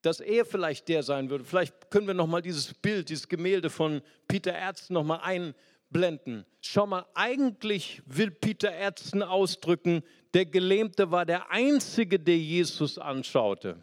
[0.00, 1.44] dass er vielleicht der sein würde.
[1.44, 5.54] Vielleicht können wir noch mal dieses Bild, dieses Gemälde von Peter Ärzten noch mal ein
[5.90, 6.44] blenden.
[6.60, 10.02] Schau mal, eigentlich will Peter Ärzten ausdrücken,
[10.34, 13.80] der Gelähmte war der Einzige, der Jesus anschaute.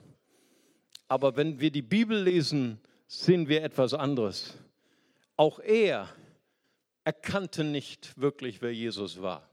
[1.07, 4.57] Aber wenn wir die Bibel lesen, sehen wir etwas anderes.
[5.35, 6.09] Auch er
[7.03, 9.49] erkannte nicht wirklich, wer Jesus war.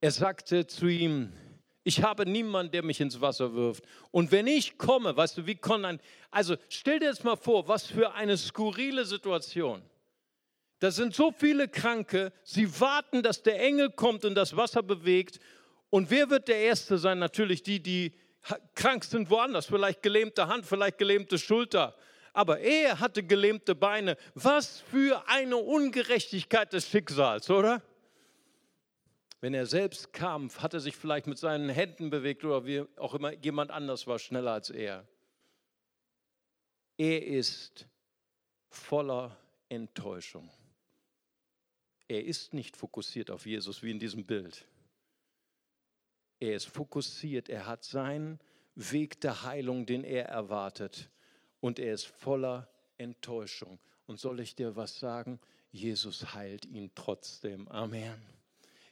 [0.00, 1.32] Er sagte zu ihm,
[1.84, 3.84] ich habe niemanden, der mich ins Wasser wirft.
[4.10, 7.66] Und wenn ich komme, weißt du, wie kann ein, also stell dir jetzt mal vor,
[7.66, 9.82] was für eine skurrile Situation.
[10.82, 15.38] Da sind so viele Kranke, sie warten, dass der Engel kommt und das Wasser bewegt.
[15.90, 17.20] Und wer wird der Erste sein?
[17.20, 18.18] Natürlich die, die
[18.74, 21.94] krank sind woanders, vielleicht gelähmte Hand, vielleicht gelähmte Schulter.
[22.32, 24.16] Aber er hatte gelähmte Beine.
[24.34, 27.80] Was für eine Ungerechtigkeit des Schicksals, oder?
[29.40, 33.14] Wenn er selbst kam, hat er sich vielleicht mit seinen Händen bewegt oder wie auch
[33.14, 35.06] immer jemand anders war schneller als er.
[36.96, 37.86] Er ist
[38.68, 39.36] voller
[39.68, 40.50] Enttäuschung.
[42.12, 44.66] Er ist nicht fokussiert auf Jesus wie in diesem Bild.
[46.40, 48.38] Er ist fokussiert, er hat seinen
[48.74, 51.08] Weg der Heilung, den er erwartet.
[51.60, 53.78] Und er ist voller Enttäuschung.
[54.04, 55.40] Und soll ich dir was sagen?
[55.70, 57.66] Jesus heilt ihn trotzdem.
[57.68, 58.20] Amen.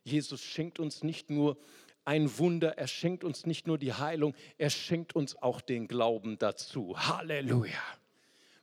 [0.03, 1.59] Jesus schenkt uns nicht nur
[2.07, 6.39] ein Wunder, er schenkt uns nicht nur die Heilung, er schenkt uns auch den Glauben
[6.39, 6.97] dazu.
[6.97, 7.83] Halleluja.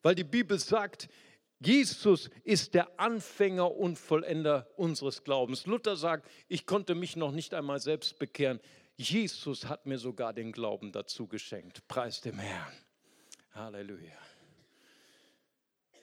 [0.02, 1.10] Weil die Bibel sagt,
[1.60, 5.66] Jesus ist der Anfänger und Vollender unseres Glaubens.
[5.66, 8.60] Luther sagt, ich konnte mich noch nicht einmal selbst bekehren.
[8.96, 11.88] Jesus hat mir sogar den Glauben dazu geschenkt.
[11.88, 12.74] Preis dem Herrn.
[13.54, 14.14] Halleluja.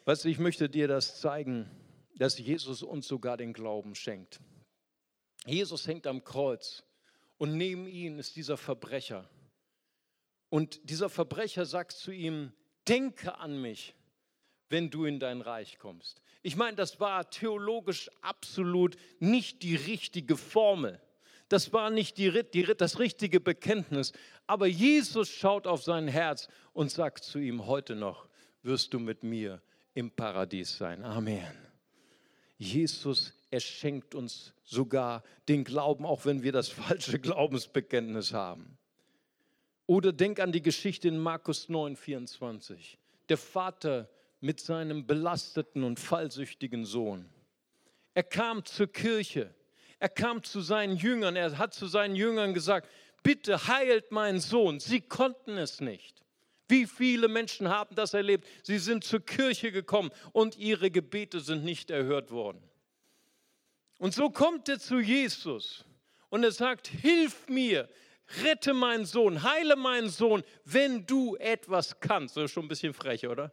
[0.05, 1.71] Weißt du, ich möchte dir das zeigen,
[2.17, 4.41] dass Jesus uns sogar den Glauben schenkt.
[5.47, 6.85] Jesus hängt am Kreuz
[7.39, 9.29] und neben ihm ist dieser Verbrecher.
[10.51, 12.53] Und dieser Verbrecher sagt zu ihm,
[12.87, 13.95] denke an mich,
[14.69, 16.21] wenn du in dein Reich kommst.
[16.43, 21.01] Ich meine, das war theologisch absolut nicht die richtige Formel.
[21.49, 24.13] Das war nicht die, die, das richtige Bekenntnis.
[24.47, 28.29] Aber Jesus schaut auf sein Herz und sagt zu ihm, heute noch
[28.63, 29.63] wirst du mit mir
[29.95, 31.05] im Paradies sein.
[31.05, 31.47] Amen.
[32.57, 38.77] Jesus er schenkt uns sogar den Glauben, auch wenn wir das falsche Glaubensbekenntnis haben.
[39.87, 42.99] Oder denk an die Geschichte in Markus 9, 24.
[43.29, 44.11] Der Vater
[44.45, 47.31] mit seinem belasteten und fallsüchtigen Sohn.
[48.13, 49.55] Er kam zur Kirche,
[49.99, 52.91] er kam zu seinen Jüngern, er hat zu seinen Jüngern gesagt,
[53.23, 54.81] bitte heilt meinen Sohn.
[54.81, 56.23] Sie konnten es nicht.
[56.69, 58.47] Wie viele Menschen haben das erlebt?
[58.63, 62.63] Sie sind zur Kirche gekommen und ihre Gebete sind nicht erhört worden.
[63.99, 65.87] Und so kommt er zu Jesus
[66.29, 67.89] und er sagt, hilf mir,
[68.43, 72.37] rette meinen Sohn, heile meinen Sohn, wenn du etwas kannst.
[72.37, 73.51] Das ist schon ein bisschen frech, oder?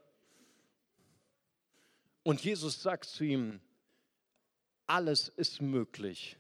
[2.24, 3.62] Und Jesus sagt zu ihm,
[4.88, 6.38] alles ist möglich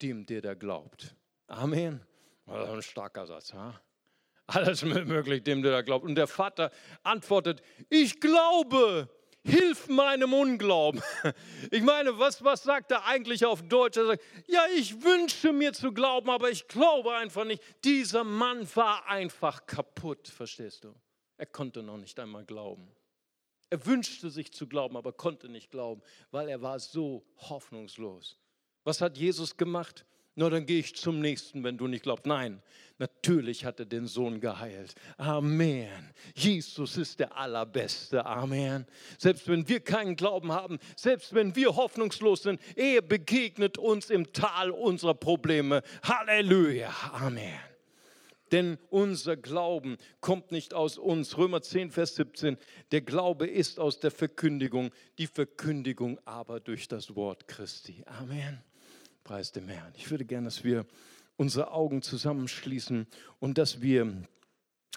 [0.00, 1.14] dem, der da glaubt.
[1.46, 2.00] Amen.
[2.46, 3.52] Das ist ein starker Satz.
[3.52, 3.80] Ha?
[4.46, 6.04] Alles möglich dem, der da glaubt.
[6.04, 6.70] Und der Vater
[7.02, 9.08] antwortet, ich glaube,
[9.44, 11.02] hilf meinem Unglauben.
[11.70, 13.96] Ich meine, was, was sagt er eigentlich auf Deutsch?
[13.96, 17.62] Er sagt, ja, ich wünsche mir zu glauben, aber ich glaube einfach nicht.
[17.84, 20.94] Dieser Mann war einfach kaputt, verstehst du?
[21.38, 22.88] Er konnte noch nicht einmal glauben.
[23.72, 28.38] Er wünschte sich zu glauben, aber konnte nicht glauben, weil er war so hoffnungslos.
[28.84, 30.04] Was hat Jesus gemacht?
[30.34, 32.26] nur dann gehe ich zum nächsten, wenn du nicht glaubst.
[32.26, 32.62] Nein,
[32.98, 34.94] natürlich hat er den Sohn geheilt.
[35.18, 36.14] Amen.
[36.34, 38.24] Jesus ist der Allerbeste.
[38.24, 38.86] Amen.
[39.18, 44.32] Selbst wenn wir keinen Glauben haben, selbst wenn wir hoffnungslos sind, er begegnet uns im
[44.32, 45.82] Tal unserer Probleme.
[46.02, 46.90] Halleluja.
[47.12, 47.71] Amen.
[48.52, 51.38] Denn unser Glauben kommt nicht aus uns.
[51.38, 52.58] Römer 10, Vers 17.
[52.92, 58.04] Der Glaube ist aus der Verkündigung, die Verkündigung aber durch das Wort Christi.
[58.06, 58.62] Amen.
[59.24, 59.92] Preis dem Herrn.
[59.96, 60.86] Ich würde gerne, dass wir
[61.36, 63.06] unsere Augen zusammenschließen
[63.40, 64.22] und dass wir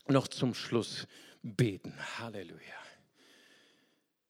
[0.07, 1.07] noch zum Schluss
[1.41, 1.93] beten.
[2.19, 2.59] Halleluja.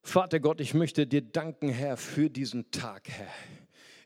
[0.03, 3.33] Vater Gott, ich möchte dir danken, Herr, für diesen Tag, Herr.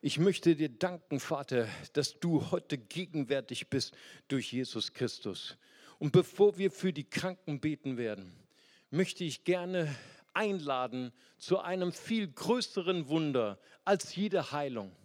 [0.01, 3.95] Ich möchte dir danken, Vater, dass du heute gegenwärtig bist
[4.27, 5.57] durch Jesus Christus.
[5.97, 8.31] Und bevor wir für die Kranken beten werden,
[8.91, 9.93] möchte ich gerne
[10.33, 14.95] einladen zu einem viel größeren Wunder als jede Heilung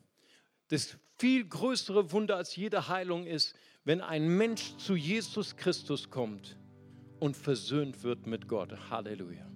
[0.68, 3.54] das viel größere Wunder als jede Heilung ist,
[3.84, 6.56] wenn ein Mensch zu Jesus Christus kommt
[7.20, 8.74] und versöhnt wird mit Gott.
[8.90, 9.46] Halleluja.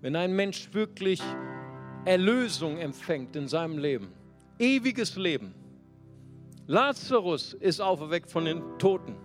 [0.00, 1.20] Wenn ein Mensch wirklich
[2.04, 4.12] Erlösung empfängt in seinem Leben,
[4.58, 5.54] ewiges Leben.
[6.66, 9.16] Lazarus ist auferweckt von den Toten,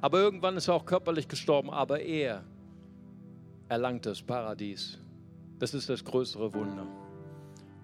[0.00, 2.44] aber irgendwann ist er auch körperlich gestorben, aber er
[3.68, 4.98] erlangt das Paradies.
[5.58, 6.86] Das ist das größere Wunder.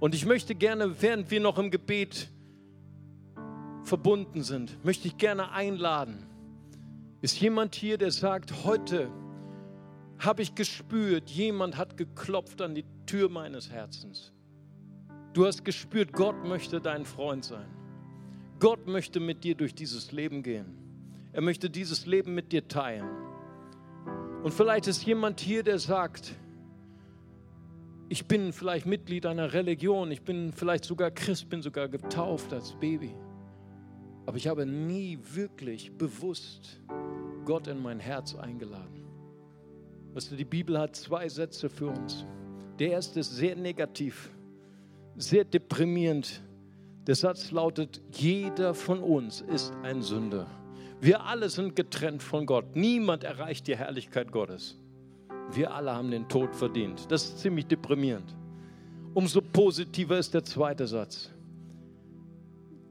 [0.00, 2.28] Und ich möchte gerne, während wir noch im Gebet
[3.84, 6.26] verbunden sind, möchte ich gerne einladen.
[7.20, 9.10] Ist jemand hier, der sagt, heute
[10.18, 14.32] habe ich gespürt, jemand hat geklopft an die Tür meines Herzens.
[15.32, 17.66] Du hast gespürt, Gott möchte dein Freund sein.
[18.60, 20.76] Gott möchte mit dir durch dieses Leben gehen.
[21.32, 23.08] Er möchte dieses Leben mit dir teilen.
[24.42, 26.34] Und vielleicht ist jemand hier, der sagt,
[28.10, 32.72] ich bin vielleicht Mitglied einer Religion, ich bin vielleicht sogar Christ, bin sogar getauft als
[32.72, 33.14] Baby.
[34.26, 36.80] Aber ich habe nie wirklich bewusst
[37.46, 39.04] Gott in mein Herz eingeladen.
[40.12, 42.26] Weißt du, die Bibel hat zwei Sätze für uns.
[42.78, 44.30] Der erste ist sehr negativ,
[45.16, 46.42] sehr deprimierend.
[47.06, 50.46] Der Satz lautet, jeder von uns ist ein Sünder.
[51.00, 52.76] Wir alle sind getrennt von Gott.
[52.76, 54.78] Niemand erreicht die Herrlichkeit Gottes.
[55.50, 57.10] Wir alle haben den Tod verdient.
[57.10, 58.36] Das ist ziemlich deprimierend.
[59.14, 61.30] Umso positiver ist der zweite Satz.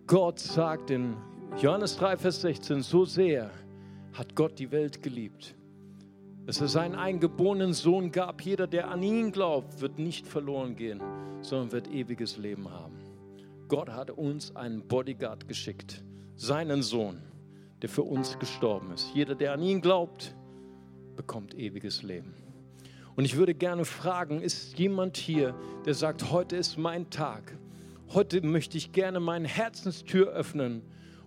[0.08, 1.16] Gott sagt in
[1.58, 3.50] Johannes 3, Vers 16, so sehr
[4.14, 5.56] hat Gott die Welt geliebt,
[6.46, 8.42] dass er seinen eingeborenen Sohn gab.
[8.42, 11.02] Jeder, der an ihn glaubt, wird nicht verloren gehen,
[11.42, 12.98] sondern wird ewiges Leben haben.
[13.68, 16.04] Gott hat uns einen Bodyguard geschickt,
[16.36, 17.22] seinen Sohn,
[17.82, 19.12] der für uns gestorben ist.
[19.14, 20.36] Jeder, der an ihn glaubt,
[21.16, 22.34] bekommt ewiges Leben.
[23.16, 25.54] Und ich würde gerne fragen, ist jemand hier,
[25.86, 27.58] der sagt, heute ist mein Tag.
[28.14, 30.82] Heute möchte ich gerne meine Herzenstür öffnen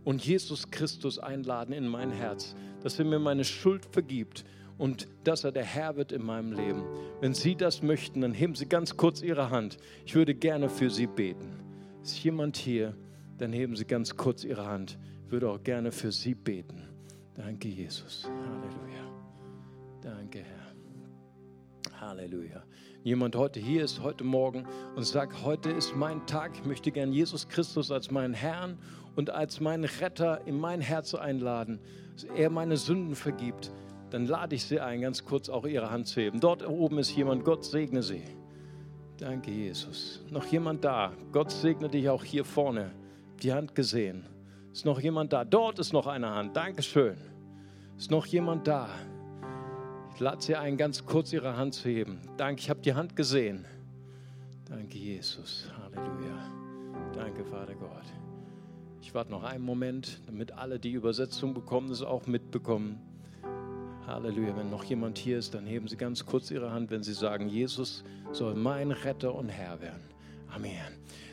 [0.04, 4.44] und Jesus Christus einladen in mein Herz, dass er mir meine Schuld vergibt
[4.78, 6.82] und dass er der Herr wird in meinem Leben.
[7.20, 9.78] Wenn Sie das möchten, dann heben Sie ganz kurz Ihre Hand.
[10.04, 11.60] Ich würde gerne für Sie beten.
[12.02, 12.94] Ist jemand hier?
[13.38, 14.98] Dann heben Sie ganz kurz Ihre Hand.
[15.26, 16.82] Ich würde auch gerne für Sie beten.
[17.34, 18.24] Danke, Jesus.
[18.24, 19.04] Halleluja.
[20.00, 20.64] Danke, Herr.
[22.00, 22.62] Halleluja.
[23.02, 24.66] Jemand heute hier ist, heute Morgen
[24.96, 26.52] und sagt, heute ist mein Tag.
[26.54, 28.78] Ich möchte gern Jesus Christus als meinen Herrn
[29.16, 31.80] und als meinen Retter in mein Herz einladen,
[32.14, 33.72] dass er meine Sünden vergibt.
[34.10, 36.40] Dann lade ich Sie ein, ganz kurz auch Ihre Hand zu heben.
[36.40, 37.44] Dort oben ist jemand.
[37.44, 38.22] Gott segne Sie.
[39.18, 40.22] Danke, Jesus.
[40.30, 41.12] Noch jemand da?
[41.32, 42.90] Gott segne dich auch hier vorne.
[43.42, 44.26] Die Hand gesehen.
[44.72, 45.44] Ist noch jemand da?
[45.44, 46.56] Dort ist noch eine Hand.
[46.56, 47.16] Dankeschön.
[47.96, 48.88] Ist noch jemand da?
[50.14, 52.20] Ich lade Sie ein, ganz kurz Ihre Hand zu heben.
[52.36, 53.64] Danke, ich habe die Hand gesehen.
[54.68, 55.68] Danke, Jesus.
[55.82, 56.50] Halleluja.
[57.12, 58.04] Danke, Vater Gott.
[59.00, 63.00] Ich warte noch einen Moment, damit alle die Übersetzung bekommen, das auch mitbekommen.
[64.06, 64.56] Halleluja.
[64.56, 67.48] Wenn noch jemand hier ist, dann heben Sie ganz kurz Ihre Hand, wenn Sie sagen,
[67.48, 70.02] Jesus soll mein Retter und Herr werden.
[70.54, 70.72] Amen.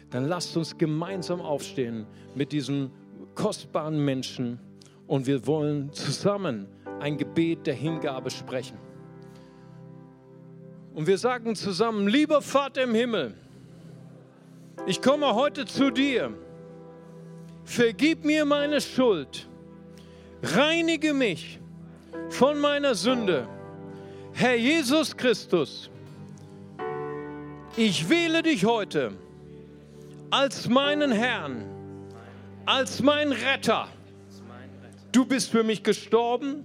[0.09, 2.05] Dann lasst uns gemeinsam aufstehen
[2.35, 2.91] mit diesem
[3.35, 4.59] kostbaren Menschen
[5.07, 6.67] und wir wollen zusammen
[6.99, 8.77] ein Gebet der Hingabe sprechen.
[10.93, 13.33] Und wir sagen zusammen, lieber Vater im Himmel,
[14.85, 16.33] ich komme heute zu dir,
[17.63, 19.47] vergib mir meine Schuld,
[20.43, 21.60] reinige mich
[22.29, 23.47] von meiner Sünde.
[24.33, 25.89] Herr Jesus Christus,
[27.75, 29.13] ich wähle dich heute
[30.29, 31.65] als meinen Herrn,
[32.65, 33.87] als mein Retter.
[35.11, 36.63] Du bist für mich gestorben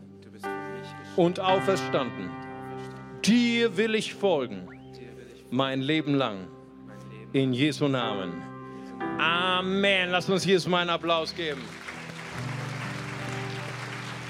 [1.16, 2.30] und auferstanden.
[3.24, 4.68] Dir will ich folgen,
[5.50, 6.46] mein Leben lang.
[7.32, 8.42] In Jesu Namen.
[9.18, 10.10] Amen.
[10.10, 11.60] Lass uns hier mal einen Applaus geben.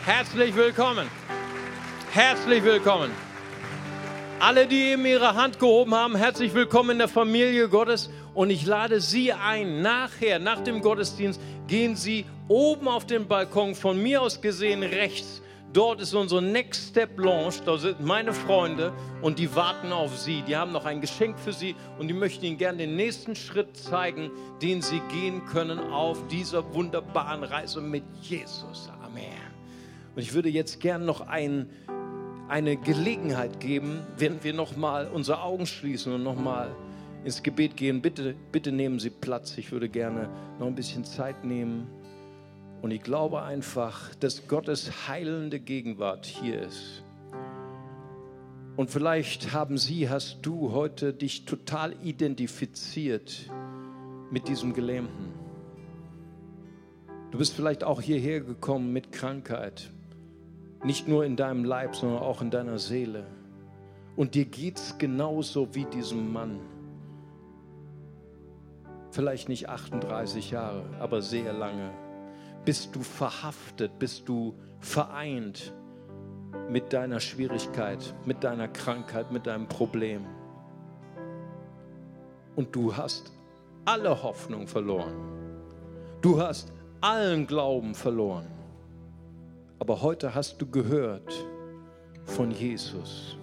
[0.07, 1.09] Herzlich willkommen.
[2.13, 3.11] Herzlich willkommen.
[4.39, 8.09] Alle, die eben ihre Hand gehoben haben, herzlich willkommen in der Familie Gottes.
[8.33, 13.75] Und ich lade Sie ein, nachher, nach dem Gottesdienst, gehen Sie oben auf den Balkon,
[13.75, 15.43] von mir aus gesehen rechts.
[15.73, 17.57] Dort ist unsere Next Step Lounge.
[17.65, 18.93] Da sind meine Freunde
[19.23, 20.43] und die warten auf Sie.
[20.43, 23.77] Die haben noch ein Geschenk für Sie und die möchten Ihnen gerne den nächsten Schritt
[23.77, 24.31] zeigen,
[24.63, 28.89] den Sie gehen können auf dieser wunderbaren Reise mit Jesus.
[30.17, 31.69] Und ich würde jetzt gern noch ein,
[32.49, 36.75] eine Gelegenheit geben, wenn wir nochmal unsere Augen schließen und nochmal
[37.23, 38.01] ins Gebet gehen.
[38.01, 39.59] Bitte, bitte nehmen Sie Platz.
[39.59, 41.87] Ich würde gerne noch ein bisschen Zeit nehmen.
[42.81, 47.03] Und ich glaube einfach, dass Gottes heilende Gegenwart hier ist.
[48.77, 53.51] Und vielleicht haben Sie, hast du heute dich total identifiziert
[54.31, 55.35] mit diesem Gelähmten.
[57.33, 59.91] Du bist vielleicht auch hierher gekommen mit Krankheit,
[60.85, 63.27] nicht nur in deinem Leib, sondern auch in deiner Seele.
[64.17, 66.61] Und dir geht es genauso wie diesem Mann.
[69.11, 71.91] Vielleicht nicht 38 Jahre, aber sehr lange.
[72.65, 75.73] Bist du verhaftet, bist du vereint
[76.69, 80.27] mit deiner Schwierigkeit, mit deiner Krankheit, mit deinem Problem.
[82.57, 83.33] Und du hast
[83.85, 85.15] alle Hoffnung verloren.
[86.23, 88.56] Du hast allen Glauben verloren.
[89.79, 91.33] Aber heute hast du gehört
[92.25, 93.37] von Jesus.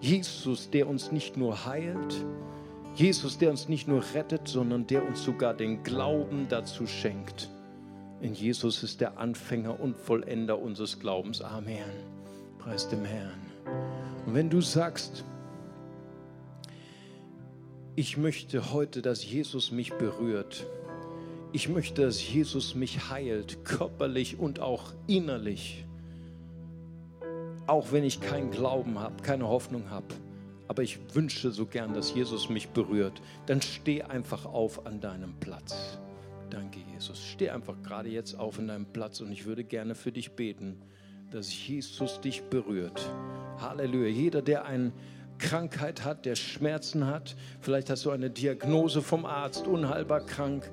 [0.00, 2.24] Jesus, der uns nicht nur heilt,
[2.94, 7.48] Jesus, der uns nicht nur rettet, sondern der uns sogar den Glauben dazu schenkt.
[8.20, 11.40] In Jesus ist der Anfänger und Vollender unseres Glaubens.
[11.40, 11.84] Amen.
[12.58, 13.38] Preis dem Herrn.
[14.26, 15.24] Und wenn du sagst,
[17.94, 20.66] ich möchte heute, dass Jesus mich berührt,
[21.52, 25.84] ich möchte, dass Jesus mich heilt, körperlich und auch innerlich,
[27.66, 30.06] auch wenn ich keinen Glauben habe, keine Hoffnung habe,
[30.68, 35.34] aber ich wünsche so gern, dass Jesus mich berührt, dann steh einfach auf an deinem
[35.40, 35.98] Platz.
[36.50, 37.22] Danke, Jesus.
[37.22, 40.80] Steh einfach gerade jetzt auf in deinem Platz und ich würde gerne für dich beten,
[41.30, 43.10] dass Jesus dich berührt.
[43.60, 44.08] Halleluja.
[44.08, 44.92] Jeder, der eine
[45.38, 50.70] Krankheit hat, der Schmerzen hat, vielleicht hast du eine Diagnose vom Arzt, unheilbar krank,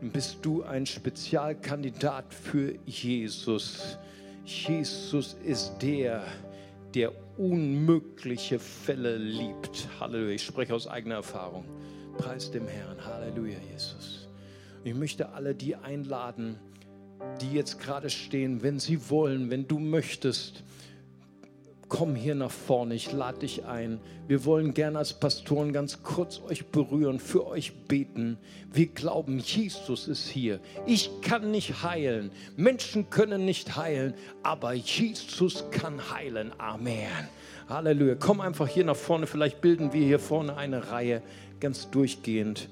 [0.00, 3.98] bist du ein Spezialkandidat für Jesus.
[4.44, 6.22] Jesus ist der,
[6.94, 9.88] der unmögliche Fälle liebt.
[10.00, 10.34] Halleluja.
[10.34, 11.64] Ich spreche aus eigener Erfahrung.
[12.18, 13.04] Preis dem Herrn.
[13.04, 14.28] Halleluja, Jesus.
[14.84, 16.58] Ich möchte alle die einladen,
[17.40, 20.62] die jetzt gerade stehen, wenn sie wollen, wenn du möchtest,
[21.88, 24.00] komm hier nach vorne, ich lade dich ein.
[24.26, 28.38] Wir wollen gerne als Pastoren ganz kurz euch berühren, für euch beten.
[28.72, 30.60] Wir glauben, Jesus ist hier.
[30.86, 36.52] Ich kann nicht heilen, Menschen können nicht heilen, aber Jesus kann heilen.
[36.58, 37.28] Amen.
[37.68, 38.16] Halleluja.
[38.16, 41.22] Komm einfach hier nach vorne, vielleicht bilden wir hier vorne eine Reihe
[41.60, 42.68] ganz durchgehend.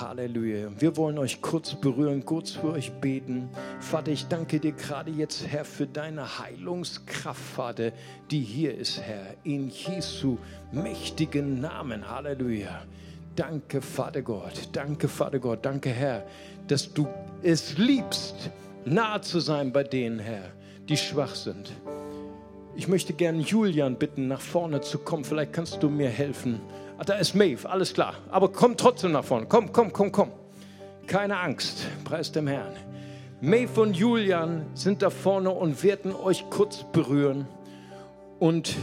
[0.00, 0.68] Halleluja.
[0.78, 3.48] Wir wollen euch kurz berühren, kurz für euch beten.
[3.80, 7.92] Vater, ich danke dir gerade jetzt, Herr, für deine Heilungskraft, Vater,
[8.30, 9.34] die hier ist, Herr.
[9.44, 10.38] In Jesu
[10.72, 12.10] mächtigen Namen.
[12.10, 12.82] Halleluja.
[13.34, 14.68] Danke, Vater Gott.
[14.72, 15.64] Danke, Vater Gott.
[15.64, 16.26] Danke, Herr,
[16.68, 17.06] dass du
[17.42, 18.50] es liebst,
[18.84, 20.52] nahe zu sein bei denen, Herr,
[20.88, 21.72] die schwach sind.
[22.74, 25.24] Ich möchte gern Julian bitten, nach vorne zu kommen.
[25.24, 26.60] Vielleicht kannst du mir helfen.
[27.04, 28.14] Da ist Maeve, alles klar.
[28.30, 29.46] Aber komm trotzdem nach vorne.
[29.48, 30.32] Komm, komm, komm, komm.
[31.06, 32.74] Keine Angst, preis dem Herrn.
[33.40, 37.46] Maeve und Julian sind da vorne und werden euch kurz berühren.
[38.38, 38.74] Und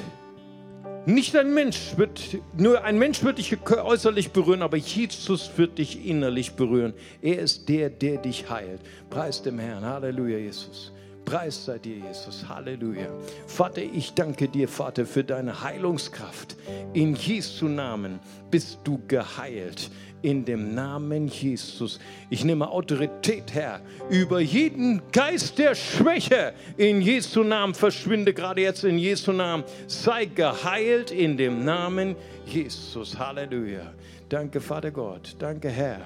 [1.06, 6.06] nicht ein Mensch wird, nur ein Mensch wird dich äußerlich berühren, aber Jesus wird dich
[6.06, 6.94] innerlich berühren.
[7.22, 8.80] Er ist der, der dich heilt.
[9.10, 9.84] Preis dem Herrn.
[9.84, 10.93] Halleluja, Jesus.
[11.26, 12.46] Preis sei dir, Jesus.
[12.48, 13.08] Halleluja.
[13.48, 16.56] Vater, ich danke dir, Vater, für deine Heilungskraft.
[16.94, 18.20] In Jesu Namen
[18.52, 19.90] bist du geheilt.
[20.22, 22.00] In dem Namen Jesus.
[22.30, 26.54] Ich nehme Autorität, Herr, über jeden Geist der Schwäche.
[26.78, 29.66] In Jesu Namen verschwinde gerade jetzt in Jesu Namen.
[29.88, 32.16] Sei geheilt in dem Namen
[32.46, 33.18] Jesus.
[33.18, 33.94] Halleluja.
[34.30, 35.36] Danke, Vater Gott.
[35.40, 36.00] Danke, Herr.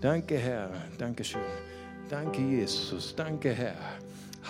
[0.00, 0.70] Danke, Herr.
[0.98, 1.40] Dankeschön.
[2.08, 3.14] Danke, Jesus.
[3.14, 3.76] Danke, Herr.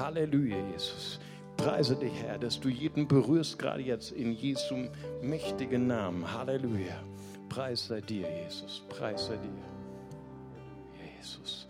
[0.00, 1.20] Halleluja, Jesus.
[1.58, 4.88] Preise dich, Herr, dass du jeden berührst, gerade jetzt in Jesu
[5.20, 6.32] mächtigen Namen.
[6.32, 7.02] Halleluja.
[7.50, 8.82] Preis sei dir, Jesus.
[8.88, 9.50] Preis sei dir.
[11.18, 11.68] Jesus.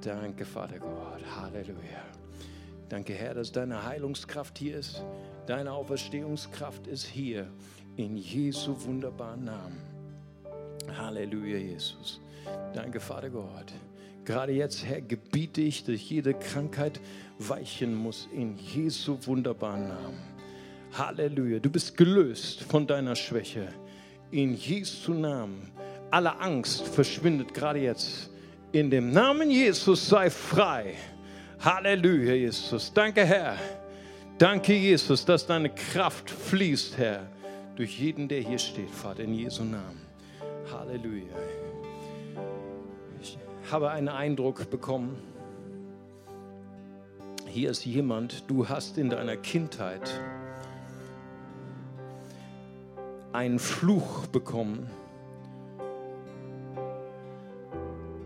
[0.00, 1.22] Danke, Vater Gott.
[1.40, 2.02] Halleluja.
[2.88, 5.04] Danke, Herr, dass deine Heilungskraft hier ist.
[5.46, 7.46] Deine Auferstehungskraft ist hier.
[7.94, 9.80] In Jesu wunderbaren Namen.
[10.96, 12.20] Halleluja, Jesus.
[12.74, 13.72] Danke, Vater Gott.
[14.28, 17.00] Gerade jetzt, Herr, gebiete ich, dass jede Krankheit
[17.38, 20.18] weichen muss in Jesu wunderbaren Namen.
[20.92, 21.60] Halleluja.
[21.60, 23.68] Du bist gelöst von deiner Schwäche.
[24.30, 25.72] In Jesu Namen.
[26.10, 28.28] Alle Angst verschwindet gerade jetzt.
[28.70, 30.92] In dem Namen Jesus sei frei.
[31.60, 32.92] Halleluja, Jesus.
[32.92, 33.56] Danke, Herr.
[34.36, 37.26] Danke, Jesus, dass deine Kraft fließt, Herr,
[37.76, 40.02] durch jeden, der hier steht, Vater, in Jesu Namen.
[40.70, 41.34] Halleluja
[43.72, 45.16] habe einen Eindruck bekommen.
[47.46, 50.20] Hier ist jemand, du hast in deiner Kindheit
[53.32, 54.88] einen Fluch bekommen.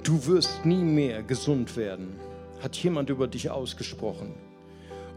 [0.02, 2.18] Du wirst nie mehr gesund werden,
[2.62, 4.34] hat jemand über dich ausgesprochen.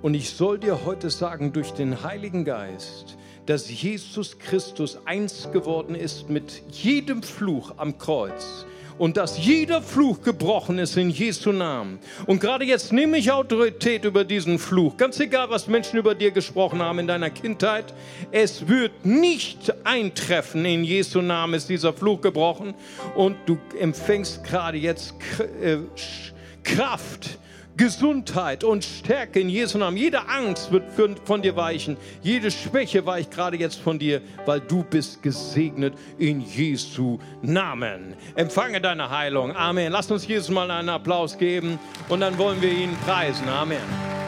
[0.01, 5.95] Und ich soll dir heute sagen, durch den Heiligen Geist, dass Jesus Christus eins geworden
[5.95, 8.65] ist mit jedem Fluch am Kreuz
[8.97, 11.99] und dass jeder Fluch gebrochen ist in Jesu Namen.
[12.25, 14.97] Und gerade jetzt nehme ich Autorität über diesen Fluch.
[14.97, 17.93] Ganz egal, was Menschen über dir gesprochen haben in deiner Kindheit.
[18.31, 20.65] Es wird nicht eintreffen.
[20.65, 22.73] In Jesu Namen ist dieser Fluch gebrochen.
[23.15, 25.13] Und du empfängst gerade jetzt
[25.61, 25.77] äh,
[26.63, 27.37] Kraft
[27.77, 29.97] Gesundheit und Stärke in Jesu Namen.
[29.97, 30.83] Jede Angst wird
[31.25, 31.97] von dir weichen.
[32.21, 38.13] Jede Schwäche weicht gerade jetzt von dir, weil du bist gesegnet in Jesu Namen.
[38.35, 39.55] Empfange deine Heilung.
[39.55, 39.91] Amen.
[39.91, 43.47] Lass uns Jesus mal einen Applaus geben und dann wollen wir ihn preisen.
[43.49, 44.24] Amen.